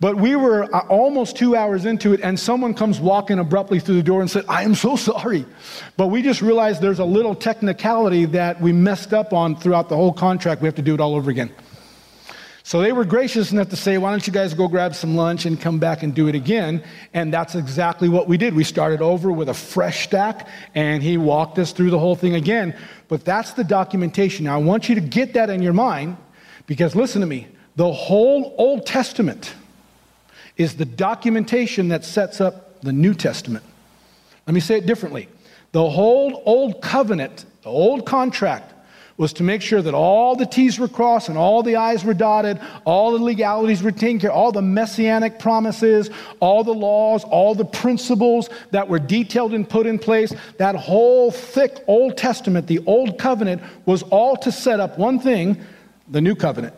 [0.01, 3.97] But we were uh, almost two hours into it, and someone comes walking abruptly through
[3.97, 5.47] the door and said, I am so sorry.
[5.97, 9.97] But we just realized there's a little technicality that we messed up on throughout the
[9.97, 10.61] whole contract.
[10.61, 11.53] We have to do it all over again.
[12.67, 15.45] So they were gracious enough to say, Why don't you guys go grab some lunch
[15.45, 16.83] and come back and do it again?
[17.13, 18.55] And that's exactly what we did.
[18.55, 22.35] We started over with a fresh stack, and he walked us through the whole thing
[22.35, 22.75] again.
[23.09, 24.47] But that's the documentation.
[24.47, 26.17] Now, I want you to get that in your mind
[26.67, 29.55] because listen to me the whole Old Testament
[30.57, 33.64] is the documentation that sets up the New Testament.
[34.47, 35.29] Let me say it differently.
[35.73, 38.73] The whole Old Covenant, the Old Contract,
[39.17, 42.14] was to make sure that all the T's were crossed and all the I's were
[42.14, 47.55] dotted, all the legalities were taken care, all the messianic promises, all the laws, all
[47.55, 50.33] the principles that were detailed and put in place.
[50.59, 55.61] That whole thick Old Testament, the Old Covenant, was all to set up one thing
[56.09, 56.75] the New Covenant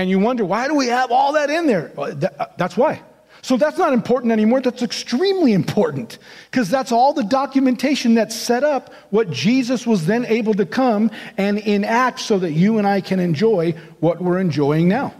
[0.00, 1.92] and you wonder, why do we have all that in there?
[1.94, 3.02] Well, that, uh, that's why.
[3.42, 4.62] So that's not important anymore.
[4.62, 6.16] That's extremely important
[6.50, 11.10] because that's all the documentation that set up what Jesus was then able to come
[11.36, 15.12] and enact so that you and I can enjoy what we're enjoying now.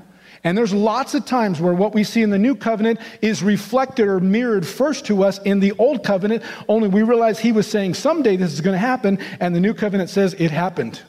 [0.45, 4.09] And there's lots of times where what we see in the new covenant is reflected
[4.09, 7.93] or mirrored first to us in the old covenant, only we realize he was saying
[7.93, 11.03] someday this is going to happen, and the new covenant says it happened.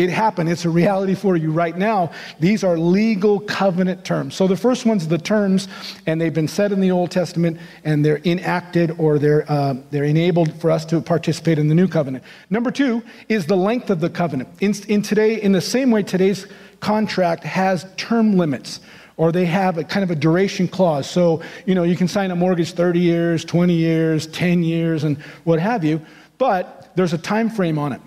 [0.00, 0.48] It happened.
[0.48, 2.10] It's a reality for you right now.
[2.38, 4.34] These are legal covenant terms.
[4.34, 5.68] So the first one's the terms,
[6.06, 10.04] and they've been said in the Old Testament, and they're enacted or they're, uh, they're
[10.04, 12.24] enabled for us to participate in the new covenant.
[12.48, 14.48] Number two is the length of the covenant.
[14.62, 16.46] In, in today, in the same way, today's
[16.80, 18.80] contract has term limits
[19.18, 21.10] or they have a kind of a duration clause.
[21.10, 25.18] So, you know, you can sign a mortgage 30 years, 20 years, 10 years, and
[25.44, 26.00] what have you,
[26.38, 28.00] but there's a time frame on it.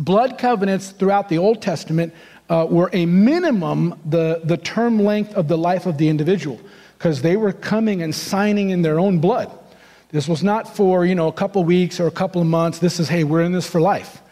[0.00, 2.14] Blood covenants throughout the Old Testament
[2.48, 6.58] uh, were a minimum the, the term length of the life of the individual
[6.96, 9.52] because they were coming and signing in their own blood.
[10.10, 12.78] This was not for, you know, a couple weeks or a couple of months.
[12.78, 14.22] This is, hey, we're in this for life.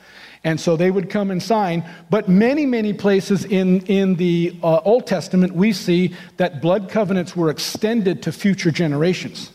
[0.43, 1.85] And so they would come and sign.
[2.09, 7.37] But many, many places in, in the uh, Old Testament, we see that blood covenants
[7.37, 9.53] were extended to future generations.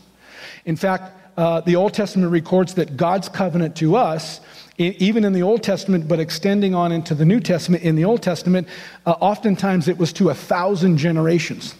[0.64, 4.40] In fact, uh, the Old Testament records that God's covenant to us
[4.76, 8.22] even in the Old Testament, but extending on into the New Testament, in the Old
[8.22, 8.66] Testament,
[9.06, 11.74] uh, oftentimes it was to a thousand generations.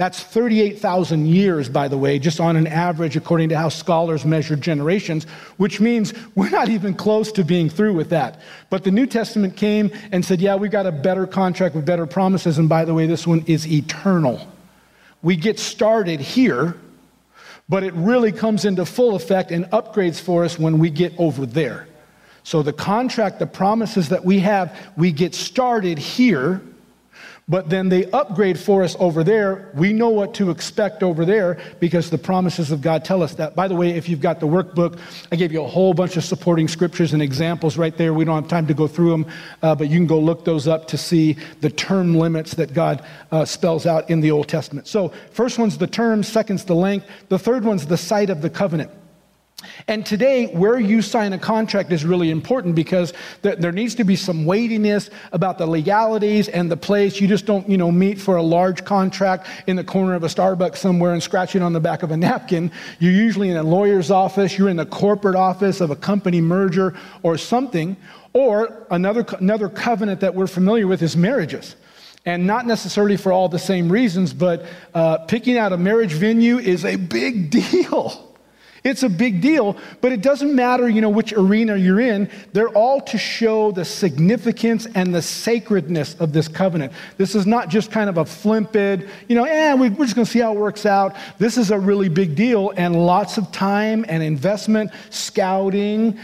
[0.00, 4.56] That's 38,000 years, by the way, just on an average, according to how scholars measure
[4.56, 5.24] generations,
[5.58, 8.40] which means we're not even close to being through with that.
[8.70, 12.06] But the New Testament came and said, yeah, we've got a better contract with better
[12.06, 12.56] promises.
[12.56, 14.40] And by the way, this one is eternal.
[15.20, 16.76] We get started here,
[17.68, 21.44] but it really comes into full effect and upgrades for us when we get over
[21.44, 21.88] there.
[22.42, 26.62] So the contract, the promises that we have, we get started here
[27.50, 29.72] but then they upgrade for us over there.
[29.74, 33.56] We know what to expect over there because the promises of God tell us that.
[33.56, 35.00] By the way, if you've got the workbook,
[35.32, 38.14] I gave you a whole bunch of supporting scriptures and examples right there.
[38.14, 39.26] We don't have time to go through them,
[39.62, 43.04] uh, but you can go look those up to see the term limits that God
[43.32, 44.86] uh, spells out in the Old Testament.
[44.86, 48.50] So, first one's the term, second's the length, the third one's the site of the
[48.50, 48.92] covenant.
[49.88, 54.16] And today, where you sign a contract is really important because there needs to be
[54.16, 57.20] some weightiness about the legalities and the place.
[57.20, 60.28] You just don't, you know, meet for a large contract in the corner of a
[60.28, 62.70] Starbucks somewhere and scratch it on the back of a napkin.
[62.98, 66.94] You're usually in a lawyer's office, you're in the corporate office of a company merger
[67.22, 67.96] or something.
[68.32, 71.74] Or another, another covenant that we're familiar with is marriages
[72.26, 76.58] and not necessarily for all the same reasons, but uh, picking out a marriage venue
[76.58, 78.29] is a big deal.
[78.82, 82.30] It's a big deal, but it doesn't matter, you know, which arena you're in.
[82.52, 86.92] They're all to show the significance and the sacredness of this covenant.
[87.18, 90.30] This is not just kind of a flippant, you know, eh, we're just going to
[90.30, 91.14] see how it works out.
[91.38, 96.18] This is a really big deal, and lots of time and investment, scouting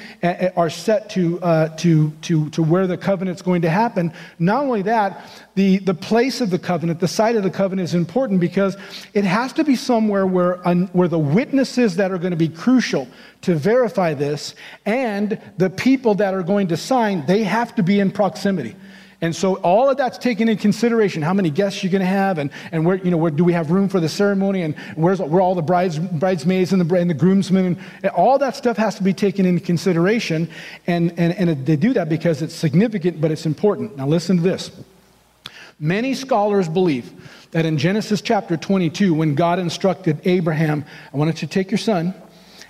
[0.56, 4.12] are set to, uh, to, to, to where the covenant's going to happen.
[4.38, 5.26] Not only that,
[5.56, 8.76] the, the place of the covenant, the site of the covenant is important because
[9.14, 10.56] it has to be somewhere where,
[10.92, 13.08] where the witnesses that are going to be crucial
[13.42, 18.00] to verify this and the people that are going to sign, they have to be
[18.00, 18.74] in proximity.
[19.22, 21.22] And so all of that's taken in consideration.
[21.22, 23.54] How many guests you're going to have, and, and where, you know, where do we
[23.54, 27.08] have room for the ceremony, and where's where all the brides, bridesmaids and the, and
[27.08, 30.50] the groomsmen, and all that stuff has to be taken into consideration.
[30.86, 33.96] And, and, and they do that because it's significant, but it's important.
[33.96, 34.70] Now listen to this.
[35.78, 37.12] Many scholars believe
[37.52, 41.78] that in Genesis chapter 22, when God instructed Abraham, I want you to take your
[41.78, 42.14] son,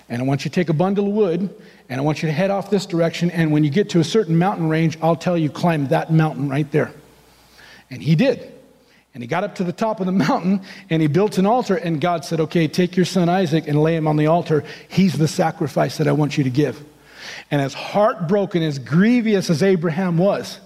[0.09, 1.55] and I want you to take a bundle of wood,
[1.89, 4.05] and I want you to head off this direction, and when you get to a
[4.05, 6.93] certain mountain range, I'll tell you climb that mountain right there.
[7.91, 8.53] And he did.
[9.15, 11.77] And he got up to the top of the mountain and he built an altar.
[11.77, 14.63] And God said, Okay, take your son Isaac and lay him on the altar.
[14.89, 16.85] He's the sacrifice that I want you to give.
[17.51, 20.61] And as heartbroken, as grievous as Abraham was,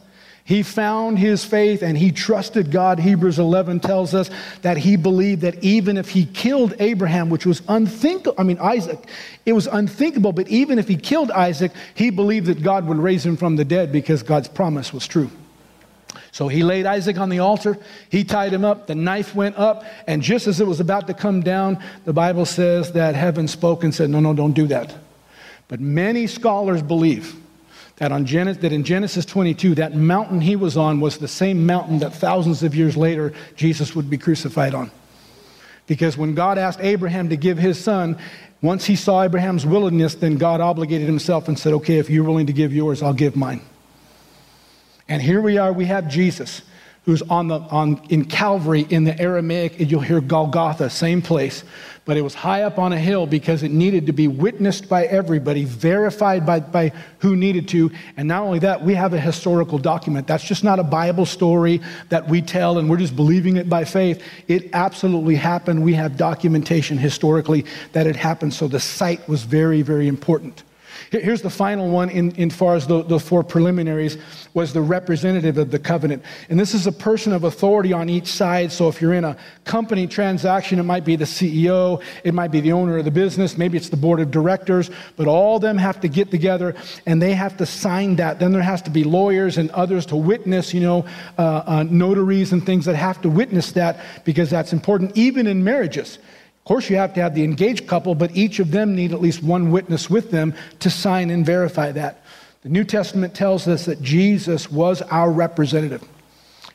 [0.44, 2.98] he found his faith and he trusted God.
[2.98, 4.30] Hebrews 11 tells us
[4.62, 8.98] that he believed that even if he killed Abraham, which was unthinkable, I mean, Isaac,
[9.46, 13.24] it was unthinkable, but even if he killed Isaac, he believed that God would raise
[13.24, 15.30] him from the dead because God's promise was true.
[16.32, 17.76] So he laid Isaac on the altar,
[18.08, 21.14] he tied him up, the knife went up, and just as it was about to
[21.14, 24.94] come down, the Bible says that heaven spoke and said, No, no, don't do that.
[25.68, 27.36] But many scholars believe
[28.00, 31.98] that, on that in Genesis 22, that mountain he was on was the same mountain
[31.98, 34.90] that thousands of years later Jesus would be crucified on.
[35.86, 38.16] Because when God asked Abraham to give his son,
[38.62, 42.46] once he saw Abraham's willingness, then God obligated himself and said, Okay, if you're willing
[42.46, 43.60] to give yours, I'll give mine.
[45.06, 46.62] And here we are, we have Jesus
[47.04, 51.64] who's on the, on, in Calvary in the Aramaic, and you'll hear Golgotha, same place.
[52.04, 55.04] But it was high up on a hill because it needed to be witnessed by
[55.06, 57.90] everybody, verified by, by who needed to.
[58.16, 60.26] And not only that, we have a historical document.
[60.26, 63.84] That's just not a Bible story that we tell and we're just believing it by
[63.84, 64.22] faith.
[64.48, 65.84] It absolutely happened.
[65.84, 68.54] We have documentation historically that it happened.
[68.54, 70.64] So the site was very, very important.
[71.10, 74.16] Here's the final one in, in far as the, the four preliminaries
[74.54, 76.22] was the representative of the covenant.
[76.48, 78.70] And this is a person of authority on each side.
[78.70, 82.60] So if you're in a company transaction, it might be the CEO, it might be
[82.60, 85.78] the owner of the business, maybe it's the board of directors, but all of them
[85.78, 88.38] have to get together and they have to sign that.
[88.38, 91.06] Then there has to be lawyers and others to witness, you know,
[91.38, 95.64] uh, uh, notaries and things that have to witness that because that's important, even in
[95.64, 96.20] marriages.
[96.60, 99.20] Of course, you have to have the engaged couple, but each of them need at
[99.20, 102.22] least one witness with them to sign and verify that.
[102.62, 106.06] The New Testament tells us that Jesus was our representative.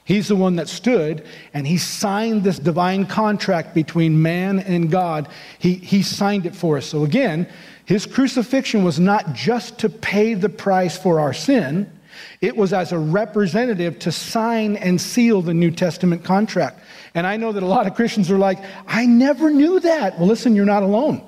[0.04, 5.28] He's the one that stood and he signed this divine contract between man and God.
[5.60, 6.86] He, he signed it for us.
[6.86, 7.48] So, again,
[7.86, 11.92] his crucifixion was not just to pay the price for our sin,
[12.42, 16.80] it was as a representative to sign and seal the New Testament contract.
[17.14, 20.18] And I know that a lot of Christians are like, I never knew that.
[20.18, 21.22] Well, listen, you're not alone.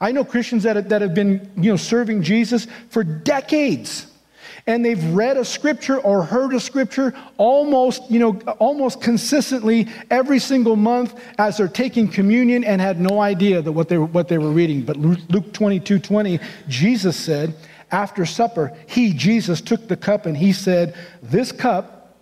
[0.00, 4.06] I know Christians that that have been you know, serving Jesus for decades.
[4.66, 10.38] and they've read a scripture or heard a scripture almost, you know, almost consistently every
[10.38, 14.28] single month as they're taking communion and had no idea that what they were, what
[14.28, 14.82] they were reading.
[14.82, 17.54] But Luke 22 20, Jesus said,
[17.92, 22.16] after supper, he, Jesus, took the cup and he said, This cup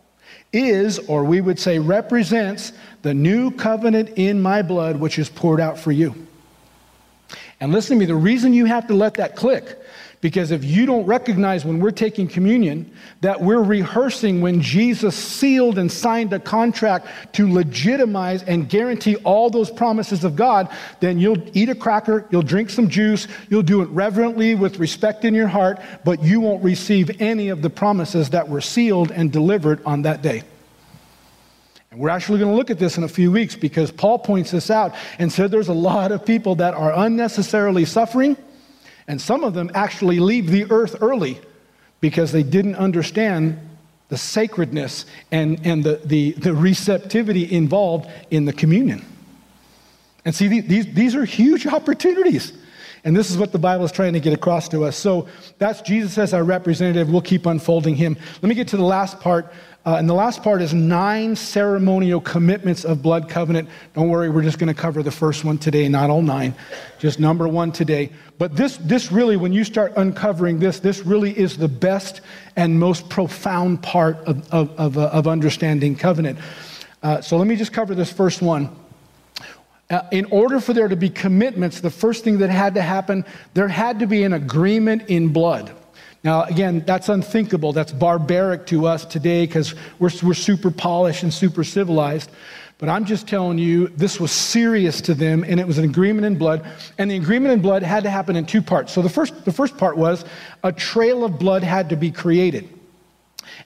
[0.52, 5.60] is, or we would say represents, the new covenant in my blood, which is poured
[5.60, 6.14] out for you.
[7.60, 9.79] And listen to me, the reason you have to let that click
[10.20, 12.90] because if you don't recognize when we're taking communion
[13.22, 19.48] that we're rehearsing when Jesus sealed and signed a contract to legitimize and guarantee all
[19.48, 20.68] those promises of God,
[21.00, 25.24] then you'll eat a cracker, you'll drink some juice, you'll do it reverently with respect
[25.24, 29.32] in your heart, but you won't receive any of the promises that were sealed and
[29.32, 30.42] delivered on that day.
[31.90, 34.50] And we're actually going to look at this in a few weeks because Paul points
[34.50, 38.36] this out and said there's a lot of people that are unnecessarily suffering
[39.08, 41.40] and some of them actually leave the earth early
[42.00, 43.58] because they didn't understand
[44.08, 49.04] the sacredness and, and the, the, the receptivity involved in the communion.
[50.24, 52.52] And see, these, these are huge opportunities.
[53.04, 54.96] And this is what the Bible is trying to get across to us.
[54.96, 55.28] So
[55.58, 57.08] that's Jesus as our representative.
[57.10, 58.16] We'll keep unfolding him.
[58.42, 59.52] Let me get to the last part
[59.86, 63.68] uh, and the last part is nine ceremonial commitments of blood covenant.
[63.94, 66.54] Don't worry, we're just going to cover the first one today, not all nine,
[66.98, 68.10] just number one today.
[68.36, 72.20] But this, this really, when you start uncovering this, this really is the best
[72.56, 76.38] and most profound part of, of, of, uh, of understanding covenant.
[77.02, 78.68] Uh, so let me just cover this first one.
[79.88, 83.24] Uh, in order for there to be commitments, the first thing that had to happen,
[83.54, 85.74] there had to be an agreement in blood.
[86.22, 87.72] Now, again, that's unthinkable.
[87.72, 92.30] That's barbaric to us today because we're, we're super polished and super civilized.
[92.76, 96.26] But I'm just telling you, this was serious to them, and it was an agreement
[96.26, 96.66] in blood.
[96.98, 98.92] And the agreement in blood had to happen in two parts.
[98.92, 100.24] So the first, the first part was
[100.64, 102.68] a trail of blood had to be created.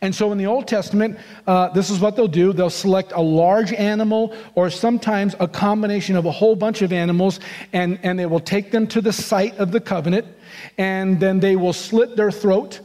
[0.01, 2.53] And so in the Old Testament, uh, this is what they'll do.
[2.53, 7.41] They'll select a large animal or sometimes a combination of a whole bunch of animals,
[7.73, 10.27] and, and they will take them to the site of the covenant
[10.79, 12.81] and then they will slit their throat.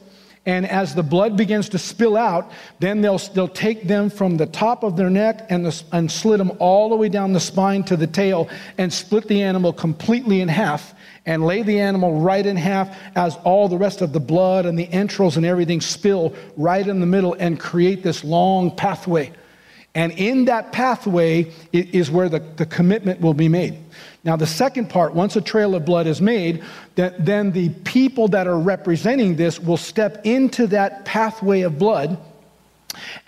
[0.45, 4.45] And as the blood begins to spill out, then they'll, they'll take them from the
[4.47, 7.83] top of their neck and, the, and slit them all the way down the spine
[7.83, 12.45] to the tail and split the animal completely in half and lay the animal right
[12.45, 16.33] in half as all the rest of the blood and the entrails and everything spill
[16.57, 19.31] right in the middle and create this long pathway.
[19.95, 23.77] And in that pathway is where the, the commitment will be made.
[24.23, 26.63] Now, the second part, once a trail of blood is made,
[26.95, 32.17] that then the people that are representing this will step into that pathway of blood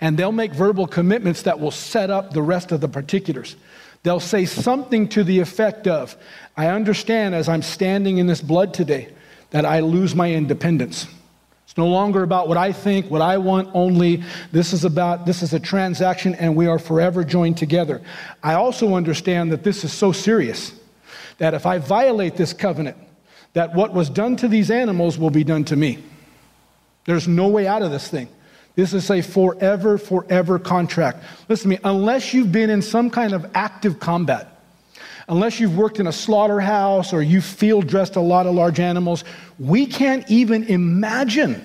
[0.00, 3.56] and they'll make verbal commitments that will set up the rest of the particulars.
[4.02, 6.16] They'll say something to the effect of,
[6.56, 9.08] I understand as I'm standing in this blood today
[9.50, 11.06] that I lose my independence.
[11.64, 14.24] It's no longer about what I think, what I want only.
[14.50, 18.02] This is about, this is a transaction and we are forever joined together.
[18.42, 20.72] I also understand that this is so serious
[21.38, 22.96] that if I violate this covenant,
[23.52, 26.02] that what was done to these animals will be done to me.
[27.04, 28.28] There's no way out of this thing.
[28.74, 31.24] This is a forever, forever contract.
[31.48, 34.62] Listen to me, unless you've been in some kind of active combat,
[35.28, 39.24] unless you've worked in a slaughterhouse or you field dressed a lot of large animals,
[39.58, 41.62] we can't even imagine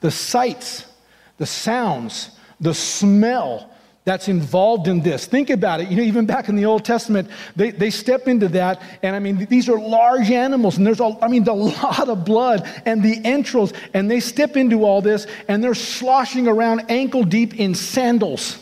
[0.00, 0.86] the sights,
[1.36, 2.30] the sounds,
[2.60, 3.69] the smell
[4.04, 5.26] that's involved in this.
[5.26, 5.88] Think about it.
[5.88, 9.18] You know, even back in the Old Testament, they, they step into that, and I
[9.18, 13.02] mean, these are large animals, and there's, a, I mean, a lot of blood and
[13.02, 17.74] the entrails, and they step into all this, and they're sloshing around ankle deep in
[17.74, 18.58] sandals.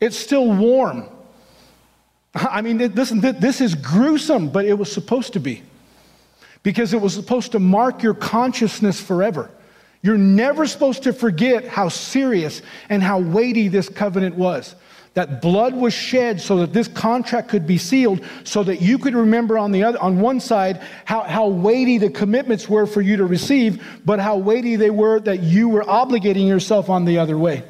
[0.00, 1.08] It's still warm.
[2.34, 5.62] I mean, listen, this is gruesome, but it was supposed to be
[6.62, 9.50] because it was supposed to mark your consciousness forever.
[10.02, 14.74] You're never supposed to forget how serious and how weighty this covenant was.
[15.14, 19.14] That blood was shed so that this contract could be sealed, so that you could
[19.14, 23.16] remember on the other, on one side, how, how weighty the commitments were for you
[23.16, 27.36] to receive, but how weighty they were that you were obligating yourself on the other
[27.36, 27.64] way.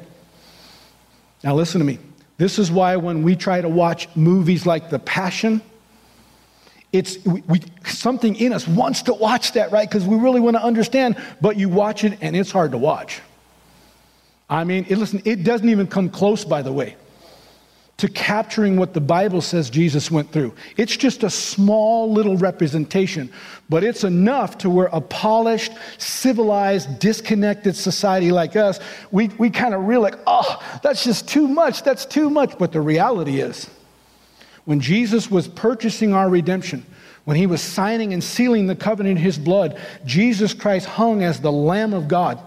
[1.43, 1.97] Now, listen to me.
[2.37, 5.61] This is why when we try to watch movies like The Passion,
[6.91, 9.87] it's we, we, something in us wants to watch that, right?
[9.87, 13.21] Because we really want to understand, but you watch it and it's hard to watch.
[14.49, 16.95] I mean, it, listen, it doesn't even come close, by the way,
[17.97, 20.55] to capturing what the Bible says Jesus went through.
[20.77, 23.31] It's just a small little representation,
[23.69, 28.79] but it's enough to where a polished, civilized, disconnected society like us,
[29.11, 32.57] we, we kind of realize, oh, that's just too much, that's too much.
[32.57, 33.69] But the reality is,
[34.69, 36.85] when Jesus was purchasing our redemption,
[37.23, 41.39] when he was signing and sealing the covenant in his blood, Jesus Christ hung as
[41.39, 42.39] the Lamb of God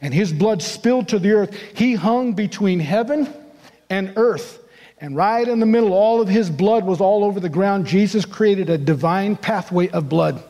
[0.00, 1.52] and his blood spilled to the earth.
[1.74, 3.26] He hung between heaven
[3.90, 4.62] and earth.
[4.98, 7.88] And right in the middle, all of his blood was all over the ground.
[7.88, 10.44] Jesus created a divine pathway of blood.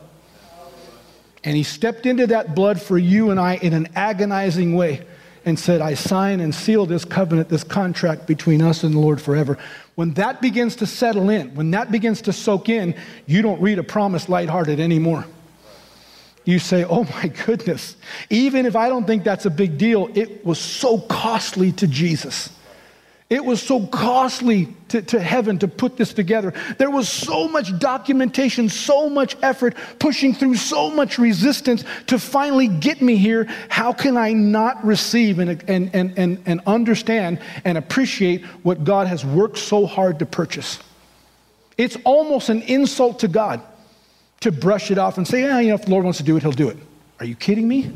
[1.43, 5.07] And he stepped into that blood for you and I in an agonizing way
[5.43, 9.21] and said, I sign and seal this covenant, this contract between us and the Lord
[9.21, 9.57] forever.
[9.95, 13.79] When that begins to settle in, when that begins to soak in, you don't read
[13.79, 15.25] a promise lighthearted anymore.
[16.43, 17.95] You say, Oh my goodness,
[18.29, 22.49] even if I don't think that's a big deal, it was so costly to Jesus.
[23.27, 26.53] It was so costly to, to, heaven to put this together.
[26.77, 32.67] There was so much documentation, so much effort, pushing through so much resistance to finally
[32.67, 33.45] get me here.
[33.67, 39.07] How can I not receive and, and, and, and, and understand and appreciate what God
[39.07, 40.77] has worked so hard to purchase?
[41.79, 43.59] It's almost an insult to God
[44.41, 46.37] to brush it off and say, yeah, you know, if the Lord wants to do
[46.37, 46.77] it, he'll do it.
[47.19, 47.91] Are you kidding me?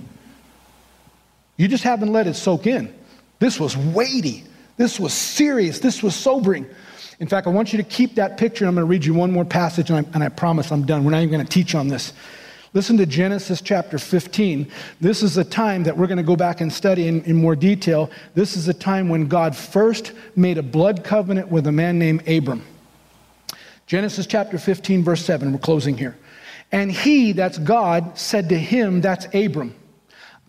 [1.56, 2.92] You just haven't let it soak in.
[3.38, 4.46] This was weighty.
[4.80, 5.80] This was serious.
[5.80, 6.66] This was sobering.
[7.20, 8.66] In fact, I want you to keep that picture.
[8.66, 11.04] I'm going to read you one more passage, and I, and I promise I'm done.
[11.04, 12.14] We're not even going to teach on this.
[12.74, 14.72] Listen to Genesis chapter 15.
[15.02, 17.58] This is a time that we're going to go back and study in, in more
[17.58, 18.10] detail.
[18.36, 22.26] This is a time when God first made a blood covenant with a man named
[22.26, 22.64] Abram.
[23.86, 25.52] Genesis chapter 15, verse 7.
[25.52, 26.18] We're closing here.
[26.72, 29.76] And he, that's God, said to him, that's Abram,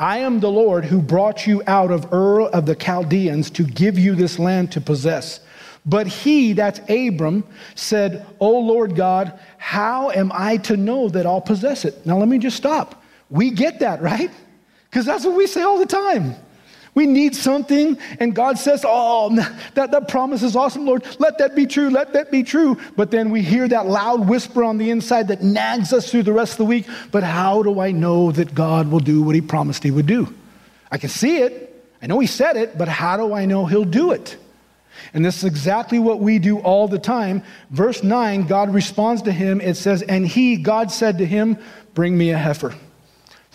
[0.00, 3.98] I am the Lord who brought you out of Ur of the Chaldeans to give
[3.98, 5.40] you this land to possess.
[5.84, 7.44] But he, that's Abram,
[7.74, 12.06] said, O Lord God, how am I to know that I'll possess it?
[12.06, 13.04] Now let me just stop.
[13.28, 14.30] We get that, right?
[14.88, 16.34] Because that's what we say all the time.
[16.94, 19.34] We need something, and God says, Oh,
[19.74, 21.06] that, that promise is awesome, Lord.
[21.18, 21.90] Let that be true.
[21.90, 22.78] Let that be true.
[22.96, 26.32] But then we hear that loud whisper on the inside that nags us through the
[26.32, 26.86] rest of the week.
[27.12, 30.34] But how do I know that God will do what He promised He would do?
[30.90, 31.66] I can see it.
[32.02, 34.36] I know He said it, but how do I know He'll do it?
[35.14, 37.42] And this is exactly what we do all the time.
[37.70, 39.60] Verse 9, God responds to him.
[39.60, 41.56] It says, And he, God said to him,
[41.94, 42.74] Bring me a heifer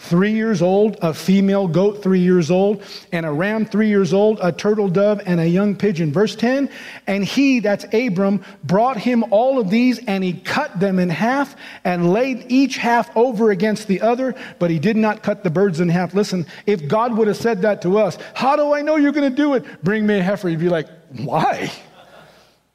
[0.06, 4.39] three years old, a female goat three years old, and a ram three years old,
[4.41, 6.12] a turtle dove, and a young pigeon.
[6.12, 6.70] Verse 10
[7.08, 11.56] And he, that's Abram, brought him all of these, and he cut them in half
[11.84, 15.80] and laid each half over against the other, but he did not cut the birds
[15.80, 16.14] in half.
[16.14, 19.30] Listen, if God would have said that to us, how do I know you're going
[19.30, 19.84] to do it?
[19.84, 20.49] Bring me a heifer.
[20.49, 20.88] You'd be like,
[21.18, 21.72] why?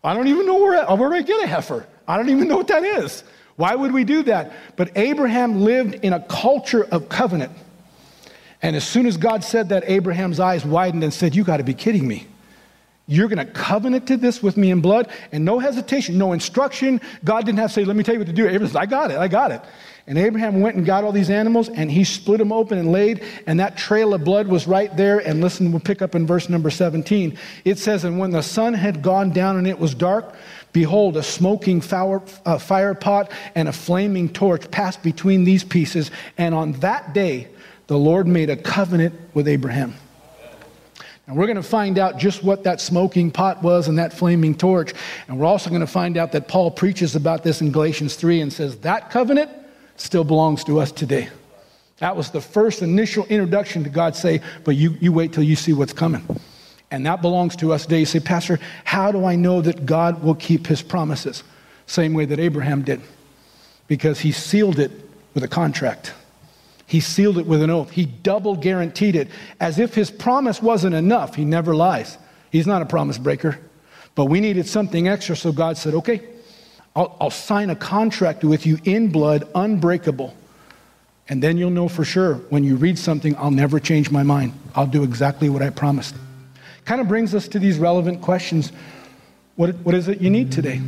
[0.03, 1.87] I don't even know where, where I get a heifer?
[2.09, 3.23] I don't even know what that is.
[3.57, 4.53] Why would we do that?
[4.77, 7.53] But Abraham lived in a culture of covenant.
[8.63, 11.65] And as soon as God said that, Abraham's eyes widened and said, You got to
[11.65, 12.27] be kidding me.
[13.07, 15.09] You're going to covenant to this with me in blood?
[15.33, 17.01] And no hesitation, no instruction.
[17.25, 18.47] God didn't have to say, Let me tell you what to do.
[18.47, 19.63] Abraham said, I got it, I got it.
[20.07, 23.23] And Abraham went and got all these animals and he split them open and laid,
[23.47, 25.19] and that trail of blood was right there.
[25.21, 27.39] And listen, we'll pick up in verse number 17.
[27.65, 30.35] It says, And when the sun had gone down and it was dark,
[30.73, 36.11] Behold, a smoking fire, uh, fire pot and a flaming torch passed between these pieces.
[36.39, 37.49] And on that day,
[37.89, 39.95] the Lord made a covenant with Abraham.
[41.27, 44.55] And we're going to find out just what that smoking pot was and that flaming
[44.55, 44.93] torch.
[45.29, 48.41] And we're also going to find out that Paul preaches about this in Galatians 3
[48.41, 49.51] and says that covenant
[49.97, 51.29] still belongs to us today.
[51.99, 55.55] That was the first initial introduction to God say, but you, you wait till you
[55.55, 56.25] see what's coming.
[56.91, 58.01] And that belongs to us today.
[58.01, 61.45] You say, Pastor, how do I know that God will keep his promises?
[61.87, 63.01] Same way that Abraham did.
[63.87, 64.91] Because he sealed it
[65.35, 66.13] with a contract.
[66.87, 67.91] He sealed it with an oath.
[67.91, 69.29] He double guaranteed it
[69.61, 71.37] as if his promise wasn't enough.
[71.37, 72.19] He never lies.
[72.51, 73.59] He's not a promise breaker.
[74.17, 76.23] But we needed something extra, so God said, okay,
[76.97, 80.35] I'll, I'll sign a contract with you in blood, unbreakable.
[81.29, 84.53] And then you'll know for sure when you read something, I'll never change my mind.
[84.75, 86.17] I'll do exactly what I promised.
[86.85, 88.73] Kind of brings us to these relevant questions.
[89.57, 90.81] What, what is it you need today?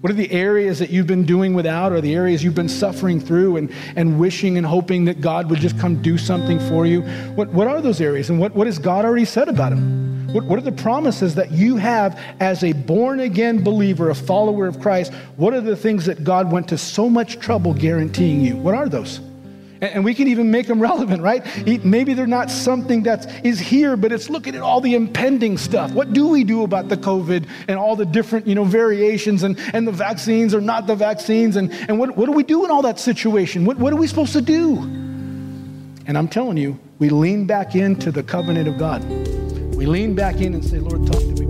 [0.00, 3.20] What are the areas that you've been doing without, or the areas you've been suffering
[3.20, 7.02] through and, and wishing and hoping that God would just come do something for you?
[7.34, 10.32] What, what are those areas, and what, what has God already said about them?
[10.32, 14.66] What, what are the promises that you have as a born again believer, a follower
[14.66, 15.12] of Christ?
[15.36, 18.56] What are the things that God went to so much trouble guaranteeing you?
[18.56, 19.20] What are those?
[19.80, 21.44] And we can even make them relevant, right?
[21.84, 25.92] Maybe they're not something that is here, but it's looking at all the impending stuff.
[25.92, 29.58] What do we do about the COVID and all the different, you know, variations and,
[29.72, 31.56] and the vaccines or not the vaccines?
[31.56, 33.64] And, and what, what do we do in all that situation?
[33.64, 34.78] What, what are we supposed to do?
[36.06, 39.04] And I'm telling you, we lean back into the covenant of God.
[39.74, 41.49] We lean back in and say, Lord, talk to me.